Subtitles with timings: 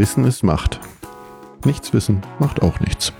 [0.00, 0.80] Wissen ist Macht.
[1.66, 3.12] Nichts wissen macht auch nichts.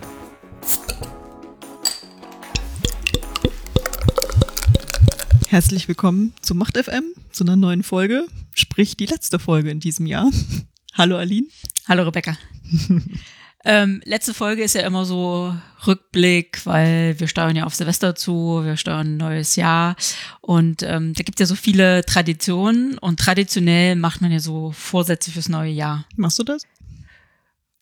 [5.47, 10.07] Herzlich willkommen zu Macht FM, zu einer neuen Folge, sprich die letzte Folge in diesem
[10.07, 10.31] Jahr.
[10.95, 11.49] Hallo Aline.
[11.87, 12.39] Hallo Rebecca.
[13.65, 15.55] ähm, letzte Folge ist ja immer so
[15.87, 19.97] Rückblick, weil wir steuern ja auf Silvester zu, wir steuern ein neues Jahr
[20.41, 25.31] und ähm, da gibt ja so viele Traditionen und traditionell macht man ja so Vorsätze
[25.31, 26.07] fürs neue Jahr.
[26.17, 26.63] Machst du das?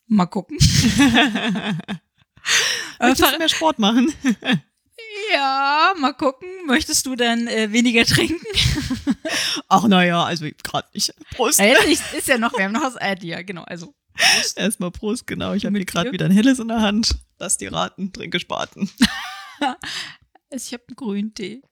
[0.07, 0.59] Mal gucken.
[3.01, 4.13] Möchtest du mehr Sport machen?
[5.33, 6.49] Ja, mal gucken.
[6.67, 8.47] Möchtest du dann äh, weniger trinken?
[9.69, 11.13] Ach naja, also gerade nicht.
[11.35, 11.59] Prost.
[11.59, 13.65] Ja, jetzt ist, ist ja noch, wir haben noch das Ad, ja, genau.
[13.65, 14.59] Also Prost.
[14.59, 15.55] Erstmal Prost, genau.
[15.55, 17.15] Ich habe hier gerade wieder ein helles in der Hand.
[17.39, 18.91] Lass die raten, trinke Spaten.
[20.51, 21.63] ich habe einen grünen Tee.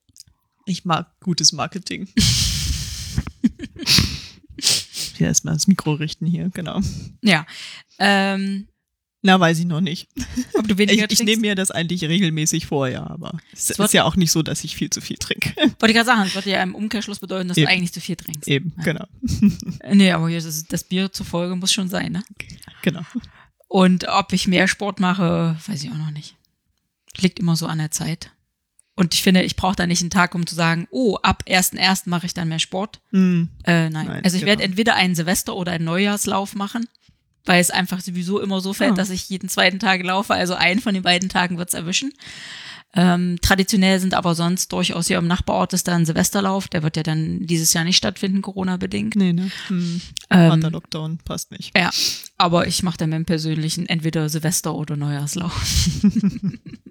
[0.65, 2.09] Ich mag gutes Marketing.
[5.17, 6.81] hier erstmal das Mikro richten hier, genau.
[7.23, 7.47] Ja.
[7.99, 8.69] Ähm,
[9.27, 10.09] na, weiß ich noch nicht.
[10.55, 13.93] Ob du weniger ich, ich nehme mir das eigentlich regelmäßig vor, ja, aber es ist
[13.93, 15.53] ja auch nicht so, dass ich viel zu viel trinke.
[15.57, 17.67] Wollte ich gerade sagen, das würde ja im Umkehrschluss bedeuten, dass Eben.
[17.67, 18.49] du eigentlich zu viel trinkst.
[18.49, 18.85] Eben, ja.
[18.85, 19.07] genau.
[19.93, 22.23] Nee, aber das, das Bier zur Folge muss schon sein, ne?
[22.83, 23.03] Genau.
[23.69, 26.37] Und ob ich mehr Sport mache, weiß ich auch noch nicht.
[27.19, 28.31] Liegt immer so an der Zeit.
[28.95, 32.03] Und ich finde, ich brauche da nicht einen Tag, um zu sagen, oh, ab 1.1.
[32.09, 33.01] mache ich dann mehr Sport.
[33.11, 33.45] Mm.
[33.65, 34.07] Äh, nein.
[34.07, 34.25] nein.
[34.25, 34.51] Also ich genau.
[34.51, 36.87] werde entweder einen Silvester- oder einen Neujahrslauf machen
[37.47, 38.97] weil es einfach sowieso immer so fällt, ja.
[38.97, 40.35] dass ich jeden zweiten Tag laufe.
[40.35, 42.13] Also einen von den beiden Tagen wird's erwischen.
[42.95, 46.69] Ähm, traditionell sind aber sonst durchaus hier im Nachbarort ist da ein Silvesterlauf.
[46.69, 49.17] Der wird ja dann dieses Jahr nicht stattfinden, Corona-bedingt.
[49.17, 49.51] Nee, ne?
[49.69, 50.01] Hm.
[50.31, 51.77] Ähm, Lockdown passt nicht.
[51.77, 51.91] Ja,
[52.39, 55.53] aber ich mache dann meinen persönlichen entweder Silvester- oder Neujahrslauf.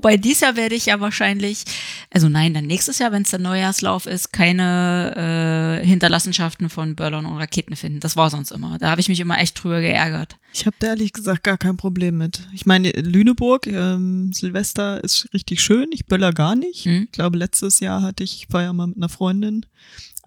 [0.00, 1.62] Wobei dies Jahr werde ich ja wahrscheinlich,
[2.08, 7.26] also nein, dann nächstes Jahr, wenn es der Neujahrslauf ist, keine äh, Hinterlassenschaften von Böllern
[7.26, 8.00] und Raketen finden.
[8.00, 8.78] Das war sonst immer.
[8.78, 10.38] Da habe ich mich immer echt drüber geärgert.
[10.54, 12.40] Ich habe da ehrlich gesagt gar kein Problem mit.
[12.54, 15.90] Ich meine, Lüneburg, ähm, Silvester ist richtig schön.
[15.92, 16.86] Ich böller gar nicht.
[16.86, 17.02] Hm?
[17.04, 19.66] Ich glaube, letztes Jahr hatte ich, ich war ja mal mit einer Freundin,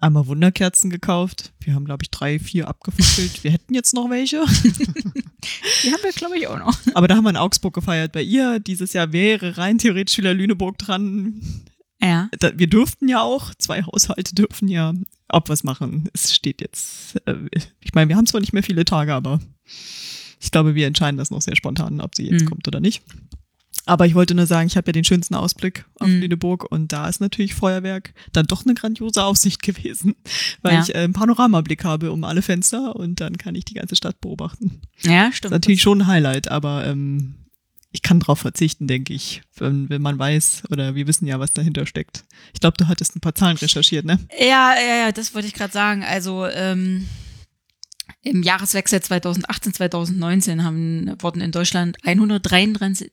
[0.00, 1.52] einmal Wunderkerzen gekauft.
[1.60, 3.44] Wir haben, glaube ich, drei, vier abgefackelt.
[3.44, 4.44] Wir hätten jetzt noch welche.
[5.82, 6.76] Die haben wir, glaube ich, auch noch.
[6.94, 8.12] Aber da haben wir in Augsburg gefeiert.
[8.12, 11.40] Bei ihr dieses Jahr wäre rein theoretisch wieder Lüneburg dran.
[12.02, 12.28] Ja.
[12.38, 14.92] Da, wir dürften ja auch, zwei Haushalte dürfen ja
[15.28, 16.08] ob was machen.
[16.12, 17.34] Es steht jetzt, äh,
[17.80, 19.40] ich meine, wir haben zwar nicht mehr viele Tage, aber
[20.40, 22.48] ich glaube, wir entscheiden das noch sehr spontan, ob sie jetzt mhm.
[22.48, 23.02] kommt oder nicht.
[23.86, 26.20] Aber ich wollte nur sagen, ich habe ja den schönsten Ausblick auf mhm.
[26.20, 30.14] Lüneburg und da ist natürlich Feuerwerk dann doch eine grandiose Aussicht gewesen,
[30.62, 30.82] weil ja.
[30.82, 34.20] ich äh, einen Panoramablick habe um alle Fenster und dann kann ich die ganze Stadt
[34.20, 34.80] beobachten.
[35.02, 35.44] Ja, stimmt.
[35.44, 37.34] Das ist natürlich schon ein Highlight, aber ähm,
[37.94, 41.52] ich kann drauf verzichten, denke ich, wenn, wenn man weiß oder wir wissen ja, was
[41.52, 42.24] dahinter steckt.
[42.52, 44.18] Ich glaube, du hattest ein paar Zahlen recherchiert, ne?
[44.40, 46.02] Ja, ja, ja, das wollte ich gerade sagen.
[46.02, 47.06] Also ähm,
[48.22, 53.12] im Jahreswechsel 2018-2019 haben, wurden in Deutschland 133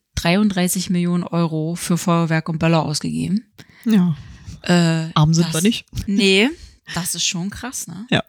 [0.90, 3.52] Millionen Euro für Feuerwerk und Böller ausgegeben.
[3.86, 4.16] Ja.
[4.64, 5.86] Äh, Arm sind das, wir nicht.
[6.08, 6.50] Nee,
[6.94, 8.06] das ist schon krass, ne?
[8.10, 8.24] Ja.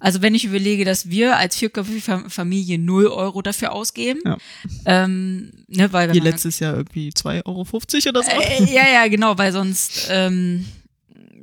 [0.00, 4.38] Also wenn ich überlege, dass wir als vierköpfige Familie 0 Euro dafür ausgeben, ja.
[4.86, 8.30] ähm, ne, weil wir letztes Jahr irgendwie 2,50 Euro oder so.
[8.30, 10.64] Äh, ja, ja, genau, weil sonst ähm,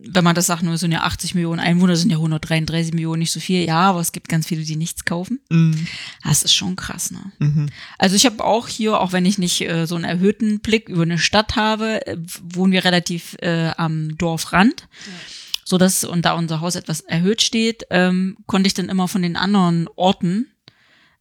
[0.09, 3.31] wenn man das sagt, nur so eine 80 Millionen Einwohner sind ja 133 Millionen nicht
[3.31, 3.65] so viel.
[3.65, 5.39] Ja, aber es gibt ganz viele, die nichts kaufen.
[5.49, 5.87] Mhm.
[6.23, 7.31] Das ist schon krass, ne?
[7.39, 7.69] Mhm.
[7.97, 11.03] Also ich habe auch hier, auch wenn ich nicht äh, so einen erhöhten Blick über
[11.03, 14.81] eine Stadt habe, äh, wohnen wir relativ äh, am Dorfrand.
[14.81, 15.13] Ja.
[15.65, 19.21] So dass, und da unser Haus etwas erhöht steht, ähm, konnte ich dann immer von
[19.21, 20.47] den anderen Orten,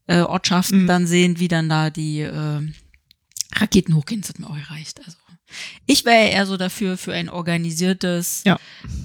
[0.07, 0.87] äh, Ortschaften mhm.
[0.87, 2.61] dann sehen, wie dann da die äh,
[3.55, 4.21] Raketen hochgehen.
[4.21, 5.01] Das hat mir auch gereicht.
[5.05, 5.17] Also
[5.87, 8.59] ich wäre eher so dafür für ein organisiertes ja.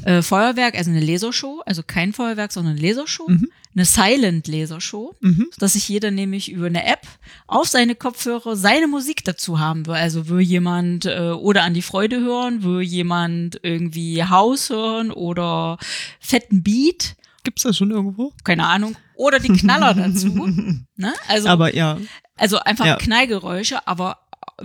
[0.05, 3.49] äh, Feuerwerk, also eine Lasershow, also kein Feuerwerk, sondern eine Lasershow, mhm.
[3.75, 5.47] eine Silent Lasershow, mhm.
[5.57, 7.07] dass sich jeder nämlich über eine App
[7.47, 9.95] auf seine Kopfhörer seine Musik dazu haben will.
[9.95, 15.77] Also will jemand äh, oder an die Freude hören, will jemand irgendwie Haus hören oder
[16.19, 17.15] fetten Beat.
[17.43, 18.33] Gibt's das schon irgendwo?
[18.43, 18.95] Keine Ahnung.
[19.15, 20.27] Oder die Knaller dazu.
[20.95, 21.13] ne?
[21.27, 21.97] Also, aber ja.
[22.35, 22.95] Also einfach ja.
[22.95, 24.17] Knallgeräusche, aber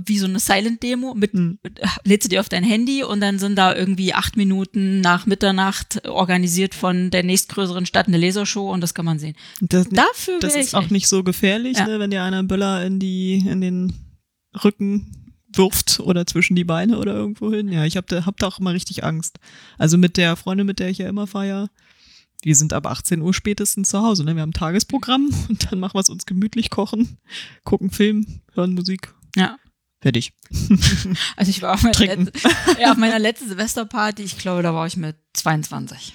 [0.04, 1.58] wie so eine Silent-Demo mit, mhm.
[2.04, 6.06] lädst du dir auf dein Handy und dann sind da irgendwie acht Minuten nach Mitternacht
[6.06, 9.36] organisiert von der nächstgrößeren Stadt eine Lasershow und das kann man sehen.
[9.60, 10.90] Das, Dafür Das ist auch echt.
[10.90, 11.86] nicht so gefährlich, ja.
[11.86, 13.92] ne, wenn dir einer einen Böller in die, in den
[14.64, 17.68] Rücken wirft oder zwischen die Beine oder irgendwo hin.
[17.68, 19.38] Ja, ich hab da, hab da auch immer richtig Angst.
[19.78, 21.68] Also mit der Freundin, mit der ich ja immer feier,
[22.44, 24.24] die sind ab 18 Uhr spätestens zu Hause.
[24.24, 24.34] Ne?
[24.34, 27.18] Wir haben ein Tagesprogramm und dann machen wir es uns gemütlich kochen,
[27.64, 29.14] gucken Film, hören Musik.
[29.34, 29.56] Ja.
[30.00, 30.32] Fertig.
[31.36, 32.30] Also ich war auf meiner, letzten,
[32.80, 36.14] ja, auf meiner letzten Silvesterparty, ich glaube, da war ich mit 22.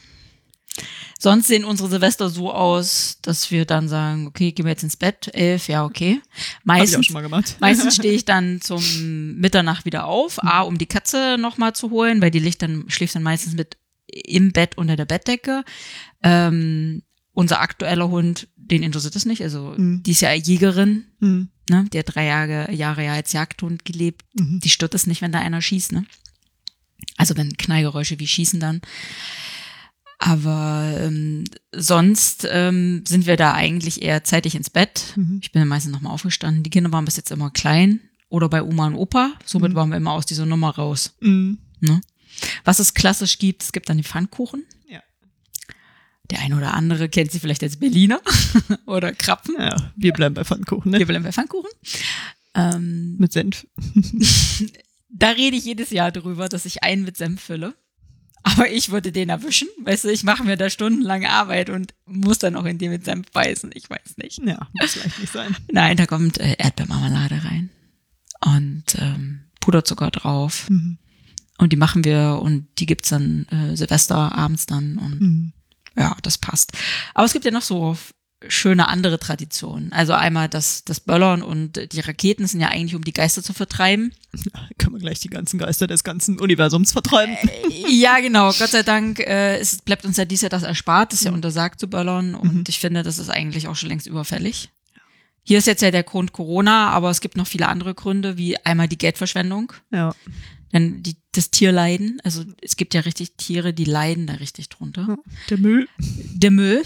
[1.20, 4.98] Sonst sehen unsere Silvester so aus, dass wir dann sagen, okay, gehen wir jetzt ins
[4.98, 6.20] Bett, elf, ja, okay.
[6.64, 7.14] Meistens,
[7.60, 12.22] meistens stehe ich dann zum Mitternacht wieder auf, A, um die Katze nochmal zu holen,
[12.22, 13.78] weil die liegt dann, schläft dann meistens mit
[14.08, 15.64] im Bett unter der Bettdecke.
[16.24, 17.04] Ähm,
[17.34, 19.42] unser aktueller Hund, den interessiert es nicht.
[19.44, 20.04] Also mhm.
[20.04, 21.50] die ist ja Jägerin, mhm.
[21.72, 21.86] Ne?
[21.92, 24.24] Die hat drei Jahre, Jahre ja als Jagdhund gelebt.
[24.34, 24.60] Mhm.
[24.60, 26.06] Die stört es nicht, wenn da einer schießt, ne?
[27.18, 28.82] Also wenn Knallgeräusche wie Schießen dann.
[30.20, 35.14] Aber ähm, sonst ähm, sind wir da eigentlich eher zeitig ins Bett.
[35.16, 35.40] Mhm.
[35.42, 36.62] Ich bin meistens nochmal aufgestanden.
[36.62, 39.34] Die Kinder waren bis jetzt immer klein oder bei Oma und Opa.
[39.46, 39.76] Somit mhm.
[39.76, 41.16] waren wir immer aus dieser Nummer raus.
[41.22, 41.58] Mhm.
[41.80, 42.02] Ne?
[42.64, 44.64] Was es klassisch gibt, es gibt dann die Pfannkuchen.
[46.32, 48.22] Der eine oder andere kennt sie vielleicht als Berliner
[48.86, 49.56] oder Krapfen.
[49.60, 50.92] Ja, wir bleiben bei Pfannkuchen.
[50.92, 51.00] Ne?
[51.00, 51.70] Wir bleiben bei Pfannkuchen.
[52.56, 53.68] Ähm, mit Senf.
[55.10, 57.76] da rede ich jedes Jahr drüber, dass ich einen mit Senf fülle.
[58.44, 59.68] Aber ich würde den erwischen.
[59.84, 63.06] Weißt du, ich mache mir da stundenlang Arbeit und muss dann auch in den mit
[63.06, 63.70] Senf beißen.
[63.74, 64.40] Ich weiß nicht.
[64.44, 65.56] Ja, muss vielleicht nicht sein.
[65.72, 67.70] Nein, da kommt äh, Erdbeermarmelade rein.
[68.40, 70.70] Und ähm, Puderzucker drauf.
[70.70, 70.98] Mhm.
[71.58, 75.54] Und die machen wir und die gibt's dann äh, Silvester abends dann und mhm.
[75.98, 76.72] Ja, das passt.
[77.14, 77.98] Aber es gibt ja noch so
[78.48, 79.92] schöne andere Traditionen.
[79.94, 83.54] Also einmal das, das Böllern und die Raketen sind ja eigentlich, um die Geister zu
[83.54, 84.14] vertreiben.
[84.34, 87.36] Ja, können wir gleich die ganzen Geister des ganzen Universums vertreiben.
[87.36, 88.52] Äh, ja, genau.
[88.52, 91.12] Gott sei Dank äh, es bleibt uns ja dies Jahr das erspart.
[91.12, 91.38] Das ist ja mhm.
[91.38, 92.34] untersagt zu böllern.
[92.34, 92.64] Und mhm.
[92.68, 94.70] ich finde, das ist eigentlich auch schon längst überfällig.
[95.44, 98.58] Hier ist jetzt ja der Grund Corona, aber es gibt noch viele andere Gründe, wie
[98.58, 99.74] einmal die Geldverschwendung.
[99.92, 100.16] Ja.
[100.72, 102.20] Dann die, das Tierleiden.
[102.24, 105.18] Also es gibt ja richtig Tiere, die leiden da richtig drunter.
[105.50, 105.88] Der Müll.
[105.98, 106.84] Der Müll.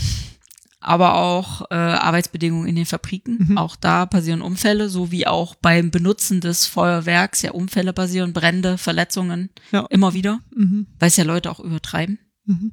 [0.80, 3.48] Aber auch äh, Arbeitsbedingungen in den Fabriken.
[3.50, 3.58] Mhm.
[3.58, 8.78] Auch da passieren Unfälle, so wie auch beim Benutzen des Feuerwerks ja Unfälle passieren, Brände,
[8.78, 9.86] Verletzungen ja.
[9.90, 10.88] immer wieder, mhm.
[11.00, 12.20] weil es ja Leute auch übertreiben.
[12.46, 12.72] Mhm.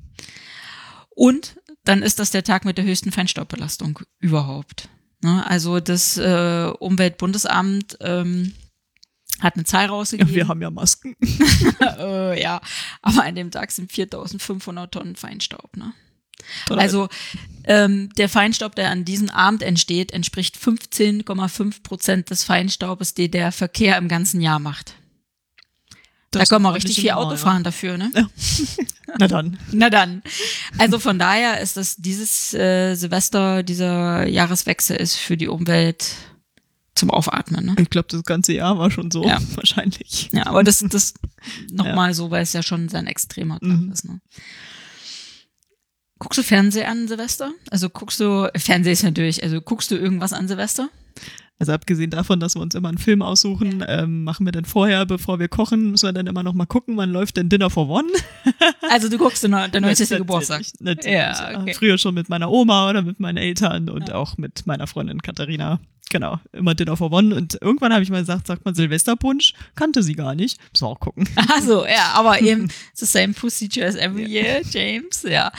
[1.09, 4.89] Und dann ist das der Tag mit der höchsten Feinstaubbelastung überhaupt.
[5.23, 5.47] Ne?
[5.47, 8.53] Also das äh, Umweltbundesamt ähm,
[9.41, 10.31] hat eine Zahl rausgegeben.
[10.31, 11.17] Ja, wir haben ja Masken.
[11.99, 12.61] äh, ja,
[13.03, 15.77] aber an dem Tag sind 4500 Tonnen Feinstaub.
[15.77, 15.93] Ne?
[16.71, 17.09] Also
[17.65, 23.53] ähm, der Feinstaub, der an diesem Abend entsteht, entspricht 15,5 Prozent des Feinstaubes, den der
[23.53, 24.95] Verkehr im ganzen Jahr macht.
[26.33, 27.37] Das da kann man richtig viel Auto ja.
[27.37, 28.11] fahren dafür, ne?
[28.15, 28.27] Ja.
[29.19, 29.59] Na dann.
[29.71, 30.23] Na dann.
[30.79, 36.15] Also von daher ist das dieses äh, Silvester, dieser Jahreswechsel ist für die Umwelt
[37.03, 37.67] zum Aufatmen.
[37.67, 37.75] Ne?
[37.81, 39.41] Ich glaube, das ganze Jahr war schon so, ja.
[39.57, 40.31] wahrscheinlich.
[40.31, 41.15] Ja, aber das, das
[41.73, 42.15] nochmal ja.
[42.15, 43.91] so, weil es ja schon sein extremer Tag mhm.
[43.91, 44.05] ist.
[44.05, 44.21] Ne?
[46.21, 47.51] Guckst du Fernsehen an Silvester?
[47.71, 50.91] Also guckst du, Fernsehen ist natürlich, also guckst du irgendwas an Silvester?
[51.59, 54.03] Also abgesehen davon, dass wir uns immer einen Film aussuchen, ja.
[54.03, 56.97] ähm, machen wir dann vorher, bevor wir kochen, müssen wir dann immer noch mal gucken,
[56.97, 58.07] wann läuft denn Dinner for One.
[58.91, 60.09] also du guckst den, der 90.
[60.19, 60.63] Geburtstag.
[60.79, 61.19] Natürlich.
[61.19, 61.75] Ja, okay.
[61.75, 64.15] Früher schon mit meiner Oma oder mit meinen Eltern und ja.
[64.15, 65.81] auch mit meiner Freundin Katharina.
[66.13, 67.35] Genau, immer Dinner for One.
[67.35, 70.61] Und irgendwann habe ich mal gesagt, sagt man Silvesterpunsch, kannte sie gar nicht.
[70.61, 71.27] Müssen wir auch gucken.
[71.55, 75.23] Also ja, aber eben the same procedure as every year, James.
[75.23, 75.51] Ja.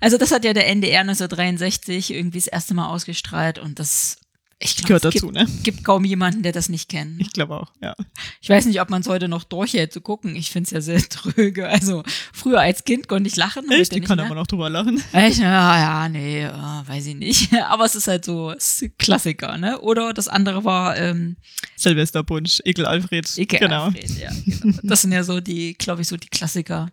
[0.00, 4.16] Also das hat ja der NDR 1963 irgendwie das erste Mal ausgestrahlt und das
[4.62, 5.46] ich glaube, es dazu, gibt, ne?
[5.62, 7.18] gibt kaum jemanden, der das nicht kennt.
[7.18, 7.96] Ich glaube auch, ja.
[8.42, 10.36] Ich weiß nicht, ob man es heute noch durchhält zu gucken.
[10.36, 11.66] Ich finde es ja sehr tröge.
[11.66, 12.02] Also
[12.32, 13.70] früher als Kind konnte ich lachen.
[13.70, 13.96] Echt?
[13.96, 15.02] Ich kann aber noch drüber lachen.
[15.12, 15.38] Echt?
[15.38, 17.54] Ja, ja, nee, oh, weiß ich nicht.
[17.70, 19.80] Aber es ist halt so ist Klassiker, ne?
[19.80, 21.36] Oder das andere war ähm,
[21.76, 23.26] Silvesterpunsch, Ekel Alfred.
[23.38, 23.84] Ekel genau.
[23.84, 24.30] Alfred, ja.
[24.44, 24.78] Genau.
[24.82, 26.90] Das sind ja so die, glaube ich, so die Klassiker.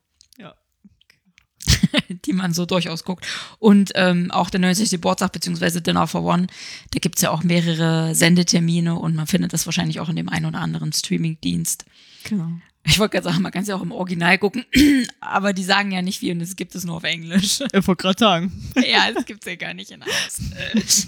[2.26, 3.28] die man so durchaus guckt.
[3.60, 4.90] Und ähm, auch der 90.
[4.92, 6.48] Geburtstag beziehungsweise Dinner for One,
[6.92, 10.46] da gibt's ja auch mehrere Sendetermine und man findet das wahrscheinlich auch in dem einen
[10.46, 11.86] oder anderen Streamingdienst.
[12.24, 12.52] Genau.
[12.86, 14.66] Ich wollte gerade sagen, man kann es ja auch im Original gucken,
[15.20, 17.60] aber die sagen ja nicht wie und es gibt es nur auf Englisch.
[17.74, 18.72] Ich wollte gerade sagen.
[18.76, 21.08] Ja, es gibt es ja gar nicht in Haus.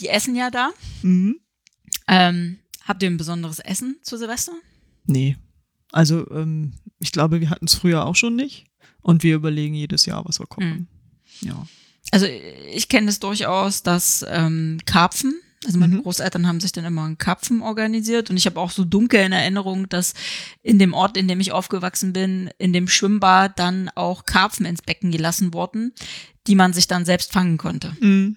[0.00, 0.70] die essen ja da.
[1.02, 1.40] Mhm.
[2.06, 4.52] Ähm, habt ihr ein besonderes Essen zu Silvester?
[5.04, 5.36] Nee.
[5.92, 8.66] Also ähm, ich glaube, wir hatten es früher auch schon nicht
[9.02, 10.88] und wir überlegen jedes Jahr, was wir kochen.
[11.40, 11.48] Mhm.
[11.48, 11.66] Ja.
[12.10, 16.02] Also ich kenne es durchaus, dass ähm, Karpfen, also meine mhm.
[16.02, 19.32] Großeltern haben sich dann immer einen Karpfen organisiert und ich habe auch so dunkel in
[19.32, 20.14] Erinnerung, dass
[20.62, 24.82] in dem Ort, in dem ich aufgewachsen bin, in dem Schwimmbad dann auch Karpfen ins
[24.82, 25.92] Becken gelassen wurden,
[26.46, 27.94] die man sich dann selbst fangen konnte.
[28.00, 28.36] Mhm.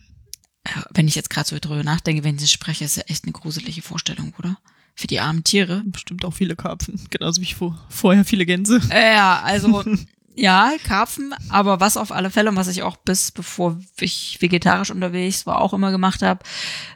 [0.91, 3.31] Wenn ich jetzt gerade so drüber nachdenke, wenn ich das spreche, ist ja echt eine
[3.31, 4.57] gruselige Vorstellung, oder?
[4.95, 5.83] Für die armen Tiere.
[5.85, 8.81] Bestimmt auch viele Karpfen, genauso wie vor, vorher viele Gänse.
[8.89, 9.83] Ja, also
[10.35, 14.91] ja, Karpfen, aber was auf alle Fälle, und was ich auch bis bevor ich vegetarisch
[14.91, 16.43] unterwegs war, auch immer gemacht habe,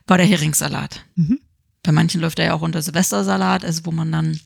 [0.07, 1.05] war der Heringssalat.
[1.15, 1.39] Mhm.
[1.83, 4.39] Bei manchen läuft er ja auch unter Silvestersalat, also wo man dann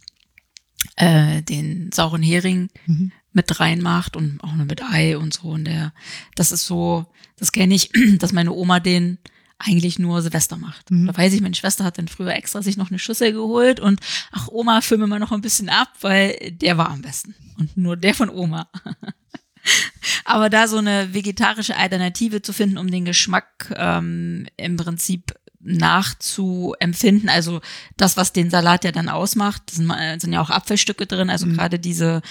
[0.95, 3.11] äh, den sauren Hering mhm.
[3.31, 5.49] mit reinmacht und auch nur mit Ei und so.
[5.49, 5.93] Und der,
[6.35, 7.05] das ist so,
[7.37, 9.19] das kenne ich, dass meine Oma den
[9.59, 10.89] eigentlich nur Silvester macht.
[10.89, 11.07] Mhm.
[11.07, 13.99] Da weiß ich, meine Schwester hat dann früher extra sich noch eine Schüssel geholt und
[14.31, 17.35] ach, Oma, füll mir mal noch ein bisschen ab, weil der war am besten.
[17.57, 18.69] Und nur der von Oma.
[20.25, 27.29] Aber da so eine vegetarische Alternative zu finden, um den Geschmack ähm, im Prinzip nachzuempfinden.
[27.29, 27.61] Also
[27.97, 31.55] das, was den Salat ja dann ausmacht, sind, sind ja auch Apfelstücke drin, also mhm.
[31.55, 32.21] gerade diese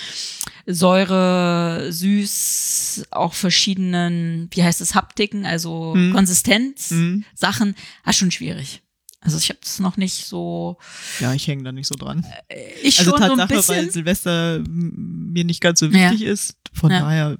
[0.67, 6.13] Säure, süß, auch verschiedenen, wie heißt es, Haptiken, also mhm.
[6.13, 7.25] Konsistenz, mhm.
[7.35, 8.83] Sachen, ah, schon schwierig.
[9.21, 10.79] Also ich habe es noch nicht so.
[11.19, 12.25] Ja, ich hänge da nicht so dran.
[12.49, 13.77] Äh, ich also schon Tatsache, so ein bisschen.
[13.77, 16.33] weil Silvester mir nicht ganz so wichtig ja.
[16.33, 16.57] ist.
[16.73, 17.01] Von ja.
[17.01, 17.39] daher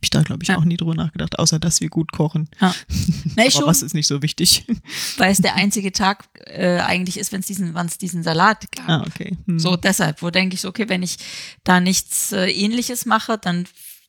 [0.00, 0.56] habe ich da, glaube ich, ja.
[0.56, 2.48] auch nie drüber nachgedacht, außer dass wir gut kochen.
[2.58, 2.74] Ja.
[3.36, 4.64] Na, Aber schon, was ist nicht so wichtig?
[5.18, 8.88] Weil es der einzige Tag äh, eigentlich ist, wenn es diesen, wann's diesen Salat gab.
[8.88, 9.36] Ah, okay.
[9.46, 9.58] Hm.
[9.58, 11.18] So deshalb, wo denke ich so, okay, wenn ich
[11.64, 13.66] da nichts äh, ähnliches mache, dann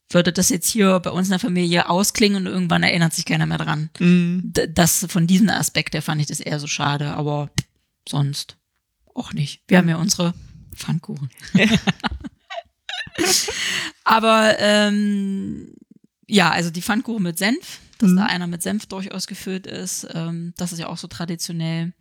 [0.10, 3.46] würde das jetzt hier bei uns in der Familie ausklingen und irgendwann erinnert sich keiner
[3.46, 3.90] mehr dran.
[4.00, 4.54] Mhm.
[4.70, 7.50] Das von diesem Aspekt, der fand ich das eher so schade, aber
[8.08, 8.56] sonst
[9.14, 9.62] auch nicht.
[9.68, 10.34] Wir haben ja unsere
[10.74, 11.30] Pfannkuchen.
[11.54, 11.66] Ja.
[14.04, 15.74] aber ähm,
[16.28, 18.18] ja, also die Pfannkuchen mit Senf, dass mhm.
[18.18, 21.94] da einer mit Senf durchaus gefüllt ist, ähm, das ist ja auch so traditionell.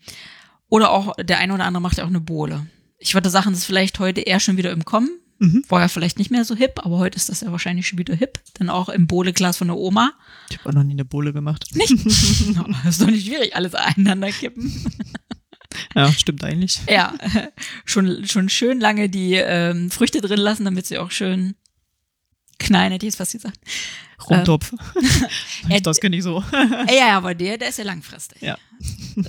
[0.68, 2.66] Oder auch der eine oder andere macht ja auch eine Bohle.
[2.98, 5.64] Ich würde sagen, das ist vielleicht heute eher schon wieder im Kommen, Mhm.
[5.70, 8.14] War ja vielleicht nicht mehr so hip, aber heute ist das ja wahrscheinlich schon wieder
[8.14, 8.38] hip.
[8.54, 10.12] Dann auch im Bohleglas von der Oma.
[10.50, 11.64] Ich habe auch noch nie eine Bohle gemacht.
[11.74, 11.92] Nicht?
[12.04, 14.84] das ist doch nicht schwierig, alles einander kippen.
[15.94, 16.80] Ja, stimmt eigentlich.
[16.88, 17.14] Ja,
[17.84, 21.54] schon, schon schön lange die ähm, Früchte drin lassen, damit sie auch schön
[22.58, 23.58] knallen, hätte ich jetzt fast gesagt.
[24.28, 24.72] Rumtopf.
[25.68, 26.44] Ähm, das kenne ich so.
[26.90, 28.42] ja, aber der, der ist ja langfristig.
[28.42, 28.58] Ja.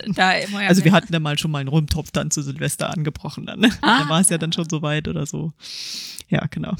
[0.07, 2.89] Da immer ja also wir hatten ja mal schon mal einen Rumtopf dann zu Silvester
[2.89, 3.59] angebrochen dann.
[3.61, 3.69] Ne?
[3.81, 4.03] Ah.
[4.03, 5.53] Da war es ja dann schon so weit oder so.
[6.29, 6.75] Ja, genau.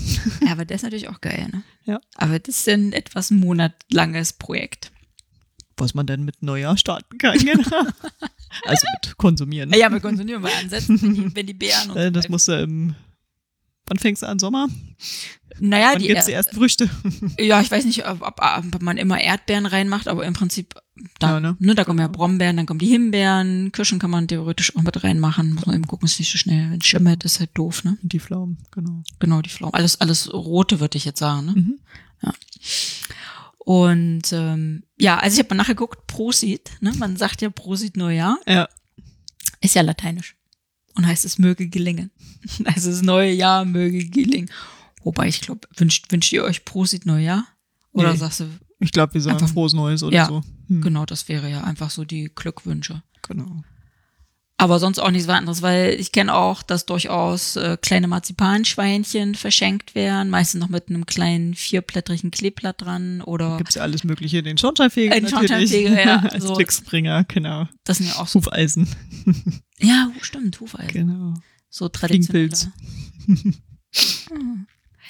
[0.45, 1.63] Ja, aber der ist natürlich auch geil, ne?
[1.85, 1.99] Ja.
[2.15, 4.91] Aber das ist ein etwas monatlanges Projekt.
[5.81, 7.61] Was man dann mit Neujahr starten kann, genau.
[8.65, 9.73] also mit konsumieren.
[9.73, 12.95] Ja, mit konsumieren, mal ansetzen, wenn die, Beeren und äh, Das muss ja im
[13.91, 14.39] Wann fängst du an?
[14.39, 14.69] Sommer?
[15.59, 16.89] Naja, Wann die, gibt's die ersten Früchte.
[17.37, 20.75] Ja, ich weiß nicht, ob, ob, ob man immer Erdbeeren reinmacht, aber im Prinzip,
[21.19, 21.57] da, ja, ne?
[21.59, 25.03] ne, da kommen ja Brombeeren, dann kommen die Himbeeren, Kirschen kann man theoretisch auch mit
[25.03, 25.55] reinmachen.
[25.55, 26.71] Muss man eben gucken, ist nicht so schnell.
[26.71, 27.97] Wenn es schimmert, ist halt doof, ne?
[28.01, 29.03] Die Pflaumen, genau.
[29.19, 29.73] Genau, die Pflaumen.
[29.73, 31.51] Alles, alles rote, würde ich jetzt sagen, ne?
[31.53, 31.79] Mhm.
[32.23, 32.33] Ja.
[33.71, 36.91] Und ähm, ja, also ich habe mal nachgeguckt, Prosit, ne?
[36.97, 38.37] Man sagt ja Prosit Neujahr.
[38.45, 38.67] Ja.
[39.61, 40.35] Ist ja lateinisch
[40.95, 42.11] und heißt es möge gelingen.
[42.65, 44.51] Also das neue Jahr möge gelingen.
[45.03, 47.47] Wobei ich glaube, wünscht, wünscht ihr euch Prosit Neujahr?
[47.93, 48.17] Oder nee.
[48.17, 48.49] sagst du?
[48.79, 50.41] Ich glaube, wir sagen einfach, frohes Neues oder ja, so.
[50.67, 50.81] Hm.
[50.81, 53.03] Genau, das wäre ja einfach so die Glückwünsche.
[53.21, 53.63] Genau.
[54.61, 59.95] Aber sonst auch nichts weiteres, weil ich kenne auch, dass durchaus äh, kleine Marzipanschweinchen verschenkt
[59.95, 63.57] werden, meistens noch mit einem kleinen vierblättrigen Kleeblatt dran oder.
[63.57, 66.17] Gibt's ja alles Mögliche, den Schornsteinfeger Den Schornsteinfeger, ja.
[66.31, 66.53] Als so.
[66.53, 67.67] Glücksbringer, genau.
[67.85, 68.37] Das sind ja auch so.
[68.37, 68.87] Hufeisen.
[69.79, 70.93] ja, stimmt, Hufeisen.
[70.93, 71.33] Genau.
[71.71, 72.49] So traditionell.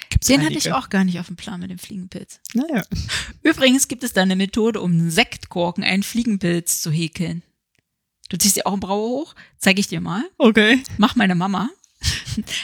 [0.09, 0.45] Gibt's Den einige.
[0.45, 2.39] hatte ich auch gar nicht auf dem Plan mit dem Fliegenpilz.
[2.53, 2.83] Naja.
[3.43, 7.43] Übrigens gibt es da eine Methode, um Sektkorken einen Fliegenpilz zu häkeln.
[8.31, 10.23] Du ziehst dir auch einen Brauer hoch, zeige ich dir mal.
[10.37, 10.81] Okay.
[10.97, 11.69] Mach meine Mama.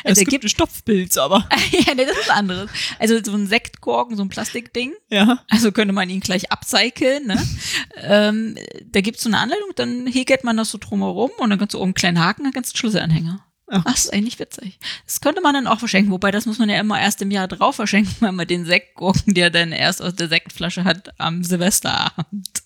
[0.06, 1.50] Also es gibt einen Stopfpilz, aber.
[1.72, 2.72] ja, nee, das ist anderes.
[3.00, 4.94] Also so ein Sektkorken, so ein Plastikding.
[5.10, 5.44] Ja.
[5.50, 7.48] Also könnte man ihn gleich upcyclen, ne?
[7.98, 8.56] ähm,
[8.86, 11.80] da gibt's so eine Anleitung, dann häkelt man das so drumherum und dann kannst du
[11.80, 13.44] oben einen kleinen Haken, dann kannst du einen Schlüsselanhänger.
[13.70, 13.84] Ach.
[13.84, 14.80] das ist eigentlich witzig.
[15.06, 17.50] Das könnte man dann auch verschenken, wobei das muss man ja immer erst im Jahr
[17.50, 22.64] drauf verschenken, weil man den Sektgurken, der dann erst aus der Sektflasche hat, am Silvesterabend.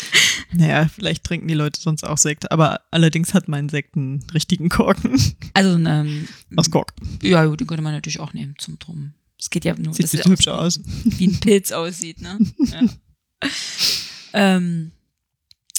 [0.52, 4.68] Naja, vielleicht trinken die Leute sonst auch Sekt, aber allerdings hat mein Sekt einen richtigen
[4.68, 5.20] Korken.
[5.54, 6.94] Also ähm, aus Kork.
[7.22, 9.14] Ja, gut, den könnte man natürlich auch nehmen zum Drum.
[9.38, 10.80] Es geht ja nur, sieht das hübsch aus.
[11.04, 12.38] Wie ein Pilz aussieht, ne?
[12.58, 12.82] Ja.
[14.32, 14.92] ähm,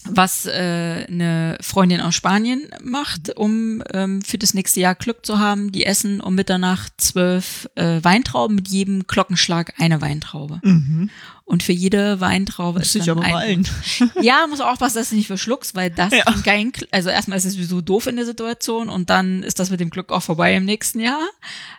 [0.10, 5.40] was äh, eine Freundin aus Spanien macht, um ähm, für das nächste Jahr Glück zu
[5.40, 5.72] haben.
[5.72, 10.60] Die essen um Mitternacht zwölf äh, Weintrauben, mit jedem Glockenschlag eine Weintraube.
[10.64, 11.10] Mhm.
[11.48, 13.66] Und für jede Weintraube ist ich aber ein.
[14.22, 16.26] Ja, muss auch aufpassen, dass du nicht verschluckst, weil das Ja.
[16.44, 19.80] kein, also erstmal ist es sowieso doof in der Situation und dann ist das mit
[19.80, 21.22] dem Glück auch vorbei im nächsten Jahr.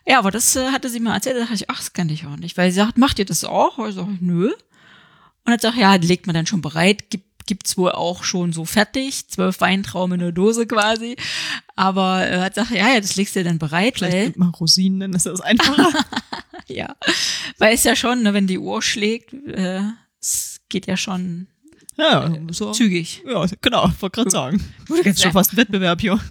[0.06, 2.24] Ja, aber das äh, hatte sie mir erzählt, da dachte ich, ach, das kann ich
[2.24, 3.76] auch nicht, weil sie sagt, macht ihr das auch?
[3.76, 4.46] Und ich sag, nö.
[4.46, 4.54] Und
[5.44, 9.26] dann sagt, ja, legt man dann schon bereit, gibt gibt's wohl auch schon so fertig,
[9.28, 11.16] zwölf Weintrauben in der Dose quasi.
[11.76, 14.50] Aber er hat gesagt, ja, ja, das legst du dann bereit, Vielleicht weil, nimmt man
[14.50, 15.88] Rosinen, dann ist das einfacher.
[16.68, 16.96] ja,
[17.58, 19.82] weil es ja schon, ne, wenn die Uhr schlägt, äh,
[20.20, 21.48] es geht ja schon
[21.96, 22.72] ja, so.
[22.72, 23.22] zügig.
[23.26, 24.74] Ja, genau, wollte gerade sagen.
[24.88, 26.18] Das ist schon fast ein Wettbewerb hier.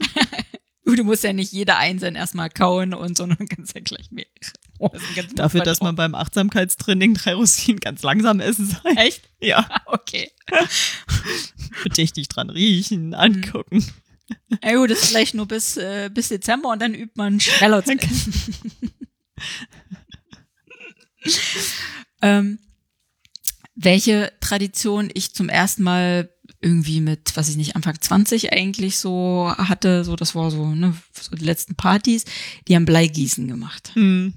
[0.96, 4.32] Du musst ja nicht jeder einzeln erstmal kauen und sondern kannst ja gleich mehrere.
[4.80, 4.90] Oh,
[5.36, 8.98] Dafür, dass man beim Achtsamkeitstraining drei Rosinen ganz langsam essen soll.
[8.98, 9.22] Echt?
[9.42, 9.68] Ja.
[9.86, 10.32] Okay.
[11.84, 13.86] Bedächtig dran riechen, angucken.
[14.64, 17.84] Ja gut, das ist vielleicht nur bis, äh, bis Dezember und dann übt man schneller
[17.84, 18.54] zu essen.
[22.22, 22.60] ähm,
[23.76, 26.30] welche Tradition ich zum ersten Mal
[26.62, 30.96] irgendwie mit, was ich nicht, Anfang 20 eigentlich so hatte, so das war so, ne,
[31.14, 32.26] so die letzten Partys,
[32.68, 33.92] die haben Bleigießen gemacht.
[33.94, 34.34] Hm.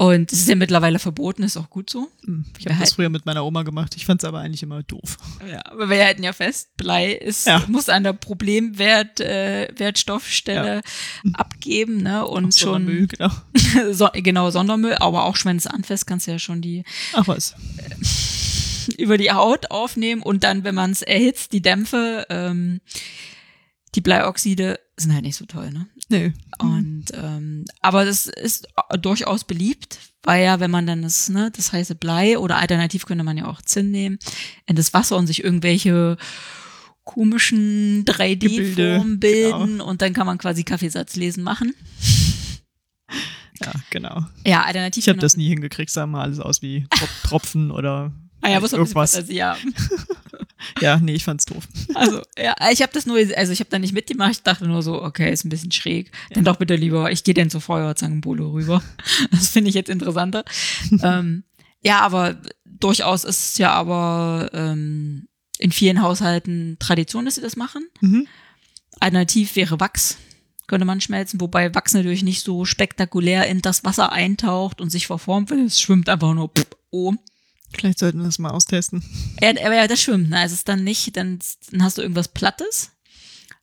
[0.00, 2.08] Und es ist ja mittlerweile verboten, ist auch gut so.
[2.24, 2.46] Hm.
[2.58, 3.94] Ich habe das früher mit meiner Oma gemacht.
[3.96, 5.18] Ich fand es aber eigentlich immer doof.
[5.46, 7.62] Ja, aber wir halten ja fest, Blei ist, Ja.
[7.68, 10.80] muss an der Problemwert, äh, Wertstoffstelle
[11.34, 12.26] abgeben, ne?
[12.26, 13.30] Und schon Müll, genau.
[13.92, 17.54] so, genau Sondermüll, aber auch wenn es anfasst, kannst du ja schon die Ach was.
[18.96, 22.80] über die Haut aufnehmen und dann, wenn man es erhitzt, die Dämpfe, ähm,
[23.94, 25.88] die Bleioxide sind halt nicht so toll, ne?
[26.10, 26.30] Nö.
[26.58, 28.68] Und ähm, aber das ist
[29.00, 33.24] durchaus beliebt, weil ja, wenn man dann das, ne, das heiße Blei oder alternativ könnte
[33.24, 34.18] man ja auch Zinn nehmen,
[34.66, 36.16] in das Wasser und sich irgendwelche
[37.04, 41.74] komischen 3D-Formen Gebilde, bilden und dann kann man quasi Kaffeesatzlesen machen.
[43.62, 44.22] Ja, genau.
[44.46, 45.04] Ja, alternativ.
[45.04, 48.12] Ich habe kann das nie hingekriegt, sah mal alles aus wie Trop Tropfen oder
[48.42, 49.14] Ah ja, irgendwas.
[49.14, 49.56] Also, ja.
[50.80, 51.66] Ja, nee, ich fand's doof.
[51.94, 54.82] Also, ja, ich habe das nur, also ich habe da nicht mitgemacht, ich dachte nur
[54.82, 56.12] so, okay, ist ein bisschen schräg.
[56.30, 58.82] Dann doch bitte lieber, ich gehe denn zur Feuerzangenbowle rüber.
[59.30, 60.44] Das finde ich jetzt interessanter.
[61.02, 61.44] ähm,
[61.82, 67.56] ja, aber durchaus ist es ja aber ähm, in vielen Haushalten Tradition, dass sie das
[67.56, 67.86] machen.
[68.00, 68.26] Mhm.
[68.98, 70.18] Alternativ wäre Wachs,
[70.66, 75.06] könnte man schmelzen, wobei Wachs natürlich nicht so spektakulär in das Wasser eintaucht und sich
[75.06, 77.14] verformt, weil es schwimmt einfach nur pff, oh.
[77.72, 79.02] Vielleicht sollten wir das mal austesten.
[79.40, 80.30] Ja, aber ja, das schwimmt.
[80.30, 80.38] Ne?
[80.38, 81.38] Also es ist dann nicht, dann,
[81.70, 82.90] dann hast du irgendwas Plattes,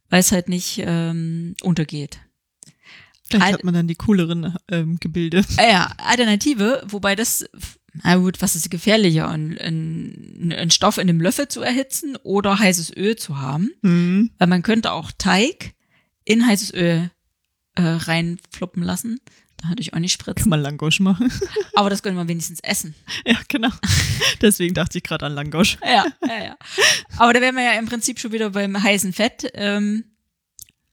[0.09, 2.19] weil es halt nicht ähm, untergeht.
[3.29, 5.43] Vielleicht Al- hat man dann die cooleren ähm, Gebilde.
[5.57, 7.45] Äh, ja, Alternative, wobei das,
[8.03, 12.57] na gut, was ist gefährlicher, ein, ein, ein Stoff in einem Löffel zu erhitzen oder
[12.57, 13.71] heißes Öl zu haben?
[13.81, 14.31] Mhm.
[14.37, 15.73] Weil man könnte auch Teig
[16.23, 17.11] in heißes Öl
[17.75, 19.19] äh, reinfloppen lassen.
[19.57, 20.49] Da hatte ich auch nicht Kann spritzen.
[20.49, 21.31] man Langosch machen.
[21.75, 22.93] Aber das könnte man wenigstens essen.
[23.25, 23.69] ja, genau.
[24.41, 25.77] Deswegen dachte ich gerade an Langosch.
[25.83, 26.57] Ja, ja, ja.
[27.17, 29.49] Aber da wären wir ja im Prinzip schon wieder beim heißen Fett.
[29.55, 30.03] Ähm,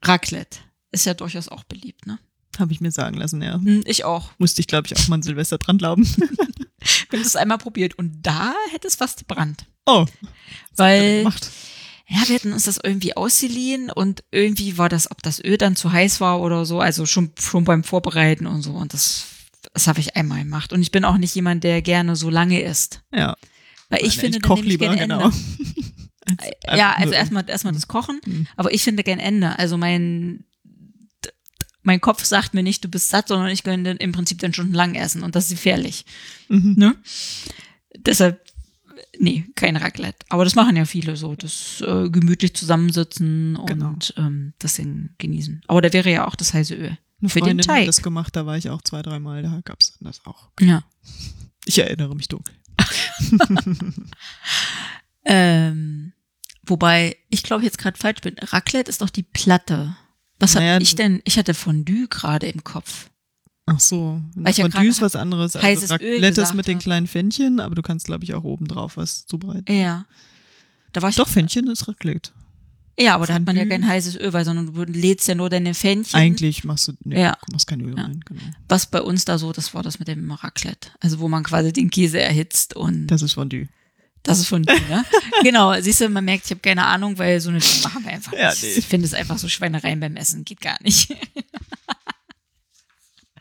[0.03, 0.59] Raclette
[0.93, 2.19] ist ja durchaus auch beliebt, ne?
[2.59, 3.55] Habe ich mir sagen lassen, ja.
[3.55, 4.31] Hm, Ich auch.
[4.39, 6.07] Musste ich, glaube ich, auch mal an Silvester dran glauben.
[7.11, 9.67] Habe das einmal probiert und da hätte es fast gebrannt.
[9.87, 10.07] Oh.
[10.77, 11.51] Weil, Gemacht.
[12.07, 15.75] Ja, wir hatten uns das irgendwie ausgeliehen und irgendwie war das, ob das Öl dann
[15.77, 18.73] zu heiß war oder so, also schon, schon beim Vorbereiten und so.
[18.73, 19.25] Und das,
[19.73, 20.73] das habe ich einmal gemacht.
[20.73, 23.01] Und ich bin auch nicht jemand, der gerne so lange isst.
[23.13, 23.37] Ja.
[23.89, 25.25] Weil ich Nein, finde, ich koch lieber, genau.
[25.27, 25.37] Ende.
[26.67, 28.47] Als- Ja, also erstmal erstmal das Kochen, Mhm.
[28.57, 29.59] aber ich finde gern Ende.
[29.59, 30.45] Also mein
[31.87, 34.95] mein Kopf sagt mir nicht, du bist satt, sondern ich könnte im Prinzip dann stundenlang
[34.95, 36.07] essen und das ist gefährlich.
[36.49, 36.75] Mhm.
[36.79, 36.95] Ne?
[37.99, 38.41] Deshalb,
[39.19, 40.25] nee, kein Raclette.
[40.29, 43.95] Aber das machen ja viele so, das äh, gemütlich zusammensitzen und Genau.
[44.17, 45.63] ähm, das Ding genießen.
[45.69, 46.97] Aber da wäre ja auch das heiße Öl.
[47.21, 47.87] Eine Für den Freundin hat Teig.
[47.87, 50.51] das gemacht, da war ich auch zwei, dreimal, da gab's das auch.
[50.61, 50.83] Ja.
[51.65, 52.55] Ich erinnere mich dunkel.
[55.25, 56.13] Ähm,
[56.65, 58.37] wobei, ich glaube jetzt gerade falsch bin.
[58.39, 59.97] Raclette ist doch die Platte.
[60.39, 61.23] Was Naja, hab ich denn?
[61.25, 63.09] Ich hatte Fondue gerade im Kopf.
[63.67, 64.21] Ach so.
[64.35, 65.55] Weil ich ja Fondue ist was anderes.
[65.55, 68.35] heißes Also Öl Raclette ist gesagt mit den kleinen Fännchen, aber du kannst, glaube ich,
[68.35, 69.73] auch oben drauf was zubereiten.
[69.73, 70.05] Ja.
[70.93, 72.31] Da war ich Doch, Fännchen ist Raclette.
[72.99, 73.79] Ja, aber da hat man ja Fondue.
[73.81, 76.15] kein heißes Öl, weil sondern du lädst ja nur deine Fännchen.
[76.21, 77.37] Eigentlich machst du, nee, Ja.
[77.47, 78.05] du machst kein Öl Ja.
[78.05, 78.21] rein.
[78.25, 78.43] Genau.
[78.69, 80.91] Was bei uns da so, das war das mit dem Raclette.
[81.01, 83.69] Also wo man quasi den Käse erhitzt und das, Das ist Fondue.
[84.29, 85.05] ist von dir, ne?
[85.43, 88.13] genau, siehst du, man merkt, ich habe keine Ahnung, weil so eine Dinge machen wir
[88.13, 88.63] einfach Ja, nicht.
[88.63, 88.69] nee.
[88.77, 91.09] Ich finde es einfach so Schweinereien beim Essen, geht gar nicht.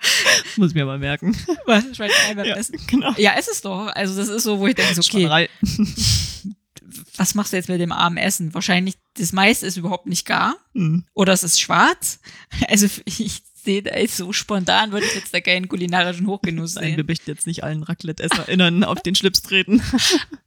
[0.57, 1.35] Muss ich mir mal merken.
[1.65, 1.83] Was?
[1.95, 2.77] Schweinereien beim Ja, Essen?
[2.87, 3.13] genau.
[3.17, 3.87] Ja, ist es doch.
[3.87, 5.49] Also das ist so, wo ich denke, so, okay,
[7.17, 8.53] was machst du jetzt mit dem armen Essen?
[8.53, 10.55] Wahrscheinlich, das meiste ist überhaupt nicht gar.
[10.73, 11.05] Hm.
[11.13, 12.19] Oder es ist schwarz.
[12.67, 16.97] Also ich sehe da jetzt so spontan, würde ich jetzt da keinen kulinarischen Hochgenuss Nein,
[16.97, 19.81] wir möchten jetzt nicht allen Raclette-EsserInnen auf den Schlips treten.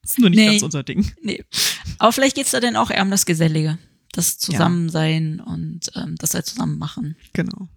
[0.03, 0.47] das ist nur nicht Nee.
[0.49, 1.11] ganz unser Ding.
[1.23, 1.43] Nee.
[1.99, 3.79] Aber vielleicht geht's da dann auch eher um das Gesellige.
[4.13, 7.17] Das Zusammensein und ähm, das halt zusammen machen.
[7.33, 7.69] Genau.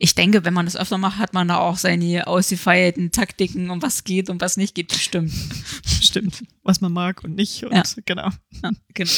[0.00, 3.82] Ich denke, wenn man das öfter macht, hat man da auch seine ausgefeierten Taktiken, um
[3.82, 5.32] was geht und was nicht geht, bestimmt.
[6.02, 6.44] Stimmt.
[6.62, 7.64] Was man mag und nicht.
[7.64, 7.82] Und Ja.
[8.06, 8.30] genau.
[8.62, 9.10] Ja, genau.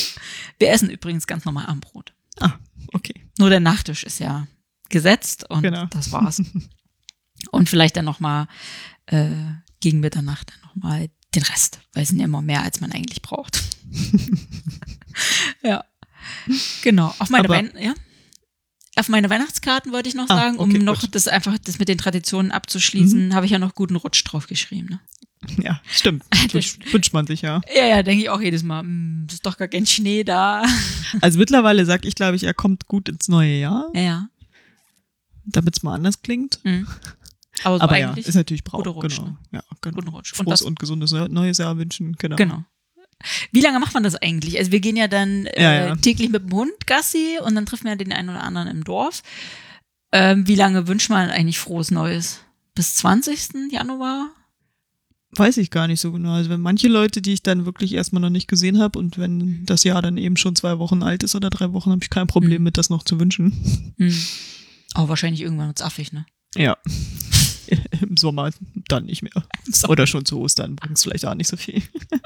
[0.59, 2.14] Wir essen übrigens ganz normal Armbrot.
[2.40, 2.53] Ah,
[2.95, 3.12] okay.
[3.38, 4.47] Nur der Nachtisch ist ja
[4.88, 5.85] gesetzt und Genau.
[5.87, 6.43] das war's.
[7.51, 8.47] und vielleicht dann nochmal
[9.07, 9.29] äh,
[9.81, 13.21] gegen Mitternacht dann nochmal den Rest, weil es sind ja immer mehr, als man eigentlich
[13.23, 13.62] braucht.
[15.62, 15.85] ja.
[16.83, 17.14] Genau.
[17.19, 17.95] Auf meine Aber- Wein, ja.
[19.01, 21.15] Auf meine Weihnachtskarten wollte ich noch ah, sagen, okay, um noch gut.
[21.15, 23.35] das einfach das mit den Traditionen abzuschließen, mhm.
[23.35, 24.89] habe ich ja noch guten Rutsch drauf geschrieben.
[24.91, 25.01] Ne?
[25.63, 26.23] Ja, stimmt.
[26.93, 27.63] Wünscht man sich ja.
[27.75, 28.81] Ja, ja, denke ich auch jedes Mal.
[28.83, 30.63] Hm, ist doch gar kein Schnee da.
[31.23, 33.91] Also mittlerweile sage ich, glaube ich, er kommt gut ins neue Jahr.
[33.95, 34.29] Ja.
[35.45, 36.61] Damit es mal anders klingt.
[36.63, 36.87] Mhm.
[37.65, 38.87] Aber, so Aber ja, ist natürlich Brauch.
[38.87, 39.31] Rutsch, genau.
[39.31, 39.39] Ne?
[39.53, 39.97] Ja, genau.
[39.97, 40.35] Guten Rutsch.
[40.35, 42.15] Frohes und, und gesundes neues Jahr wünschen.
[42.19, 42.37] Genau.
[42.37, 42.65] Genau.
[43.52, 44.59] Wie lange macht man das eigentlich?
[44.59, 45.96] Also wir gehen ja dann äh, ja, ja.
[45.96, 49.22] täglich mit dem Hund Gassi und dann treffen wir den einen oder anderen im Dorf.
[50.12, 52.40] Ähm, wie lange wünscht man eigentlich frohes Neues?
[52.74, 53.72] Bis 20.
[53.72, 54.30] Januar?
[55.33, 56.33] Weiß ich gar nicht so genau.
[56.33, 59.64] Also wenn manche Leute, die ich dann wirklich erstmal noch nicht gesehen habe und wenn
[59.64, 62.26] das Jahr dann eben schon zwei Wochen alt ist oder drei Wochen, habe ich kein
[62.26, 62.64] Problem mhm.
[62.64, 63.94] mit, das noch zu wünschen.
[63.96, 64.22] Mhm.
[64.94, 66.26] Aber wahrscheinlich irgendwann wird's affig, ne?
[66.56, 66.76] Ja.
[68.00, 68.50] Im Sommer
[68.88, 69.44] dann nicht mehr.
[69.88, 71.83] Oder schon zu Ostern bringt es vielleicht auch nicht so viel.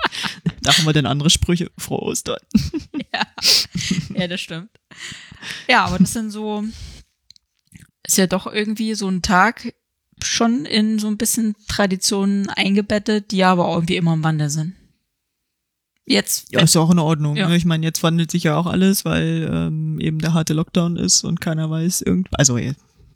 [0.63, 1.71] da haben wir dann andere Sprüche.
[1.79, 2.41] Frohe Ostern.
[3.13, 3.27] ja.
[4.15, 4.71] ja, das stimmt.
[5.69, 6.65] Ja, aber das sind so,
[8.07, 9.75] ist ja doch irgendwie so ein Tag
[10.23, 14.75] schon in so ein bisschen Traditionen eingebettet, die aber irgendwie immer im Wandel sind.
[16.07, 16.53] Jetzt.
[16.53, 17.37] Ja, ist ja auch in Ordnung.
[17.37, 17.49] Ja.
[17.49, 17.57] Ne?
[17.57, 21.25] Ich meine, jetzt wandelt sich ja auch alles, weil ähm, eben der harte Lockdown ist
[21.25, 22.29] und keiner weiß irgend.
[22.33, 22.59] Also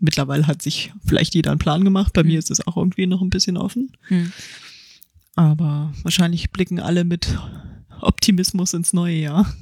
[0.00, 2.12] mittlerweile hat sich vielleicht jeder einen Plan gemacht.
[2.12, 2.30] Bei mhm.
[2.30, 3.92] mir ist es auch irgendwie noch ein bisschen offen.
[4.08, 4.32] Mhm.
[5.34, 7.38] Aber wahrscheinlich blicken alle mit
[8.00, 9.52] Optimismus ins neue Jahr.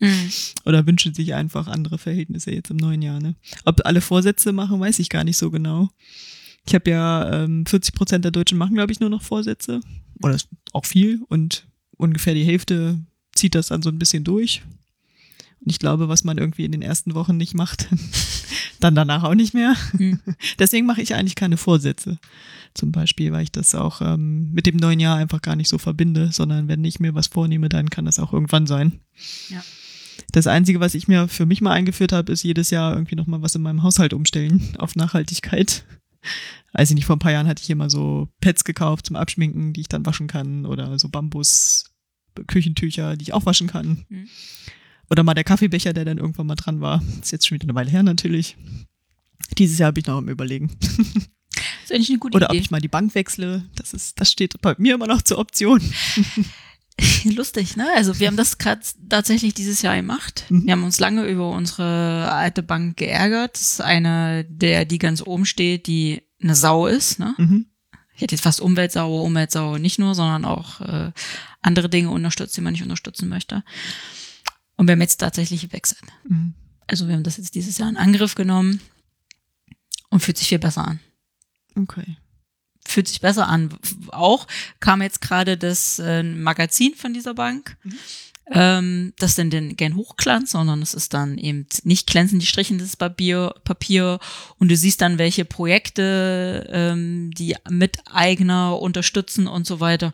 [0.00, 0.30] Mhm.
[0.64, 3.20] Oder wünschen sich einfach andere Verhältnisse jetzt im neuen Jahr.
[3.20, 3.34] Ne?
[3.64, 5.88] Ob alle Vorsätze machen, weiß ich gar nicht so genau.
[6.66, 9.80] Ich habe ja ähm, 40 Prozent der Deutschen machen, glaube ich, nur noch Vorsätze.
[10.22, 10.36] Oder
[10.72, 11.22] auch viel.
[11.28, 11.66] Und
[11.96, 12.98] ungefähr die Hälfte
[13.34, 14.62] zieht das dann so ein bisschen durch.
[15.64, 17.88] Und ich glaube, was man irgendwie in den ersten Wochen nicht macht,
[18.80, 19.74] dann danach auch nicht mehr.
[19.94, 20.20] Mhm.
[20.58, 22.18] Deswegen mache ich eigentlich keine Vorsätze.
[22.74, 25.78] Zum Beispiel, weil ich das auch ähm, mit dem neuen Jahr einfach gar nicht so
[25.78, 29.00] verbinde, sondern wenn ich mir was vornehme, dann kann das auch irgendwann sein.
[29.48, 29.64] Ja.
[30.32, 33.40] Das Einzige, was ich mir für mich mal eingeführt habe, ist jedes Jahr irgendwie nochmal
[33.40, 35.86] was in meinem Haushalt umstellen auf Nachhaltigkeit.
[36.78, 39.80] Ich nicht, vor ein paar Jahren hatte ich immer so Pads gekauft zum Abschminken, die
[39.82, 44.04] ich dann waschen kann oder so Bambus-Küchentücher, die ich auch waschen kann.
[44.08, 44.28] Mhm.
[45.10, 47.02] Oder mal der Kaffeebecher, der dann irgendwann mal dran war.
[47.20, 48.56] Ist jetzt schon wieder eine Weile her natürlich.
[49.58, 50.70] Dieses Jahr habe ich noch am überlegen.
[50.80, 52.58] Das ist eigentlich eine gute Oder Idee.
[52.58, 53.64] ob ich mal die Bank wechsle.
[53.76, 55.80] Das ist, das steht bei mir immer noch zur Option.
[57.24, 57.88] Lustig, ne?
[57.96, 60.44] Also wir haben das gerade tatsächlich dieses Jahr gemacht.
[60.48, 60.66] Mhm.
[60.66, 63.54] Wir haben uns lange über unsere alte Bank geärgert.
[63.54, 67.34] Das ist eine, der die ganz oben steht, die eine Sau ist, ne?
[67.36, 67.66] Mhm.
[68.14, 71.10] Ich hätte jetzt fast Umweltsau, Umweltsau nicht nur, sondern auch äh,
[71.60, 73.64] andere Dinge unterstützt, die man nicht unterstützen möchte.
[74.76, 76.02] Und wir haben jetzt tatsächlich gewechselt.
[76.28, 76.54] Mhm.
[76.86, 78.80] Also wir haben das jetzt dieses Jahr in Angriff genommen
[80.10, 81.00] und fühlt sich viel besser an.
[81.76, 82.16] Okay.
[82.86, 83.70] Fühlt sich besser an.
[84.08, 84.46] Auch
[84.80, 87.76] kam jetzt gerade das äh, Magazin von dieser Bank.
[87.82, 87.98] Mhm.
[88.50, 92.94] Ähm, das denn den gern Hochglanz, sondern es ist dann eben nicht glänzend die strichendes
[92.94, 94.18] Papier, Papier
[94.58, 100.12] und du siehst dann, welche Projekte ähm, die Miteigner unterstützen und so weiter.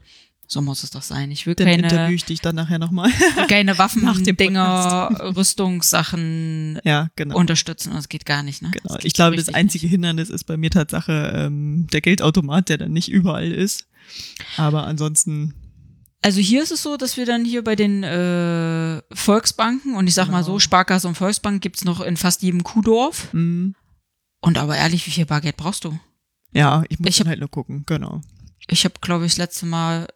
[0.52, 1.30] So muss es doch sein.
[1.30, 1.84] Ich will Dann keine.
[1.84, 3.08] interview ich dich dann nachher nochmal.
[3.48, 7.36] keine Waffen, Dinger, Rüstungssachen ja, genau.
[7.36, 7.92] unterstützen.
[7.92, 8.72] Das geht gar nicht, ne?
[8.72, 8.98] Genau.
[9.04, 9.92] Ich glaube, das einzige nicht.
[9.92, 13.86] Hindernis ist bei mir Tatsache ähm, der Geldautomat, der dann nicht überall ist.
[14.56, 15.54] Aber ansonsten.
[16.20, 20.14] Also hier ist es so, dass wir dann hier bei den äh, Volksbanken und ich
[20.14, 20.38] sag genau.
[20.38, 23.32] mal so, Sparkasse und Volksbank gibt's noch in fast jedem Kuhdorf.
[23.32, 23.76] Mhm.
[24.40, 25.96] Und aber ehrlich, wie viel Bargeld brauchst du?
[26.52, 28.20] Ja, ich muss ich hab, halt nur gucken, genau.
[28.66, 30.08] Ich habe, glaube ich, das letzte Mal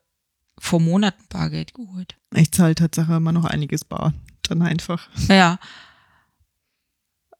[0.65, 2.17] vor Monaten Bargeld geholt.
[2.35, 4.15] Ich zahle Tatsache immer noch einiges bar.
[4.49, 5.09] Dann einfach.
[5.29, 5.59] Ja.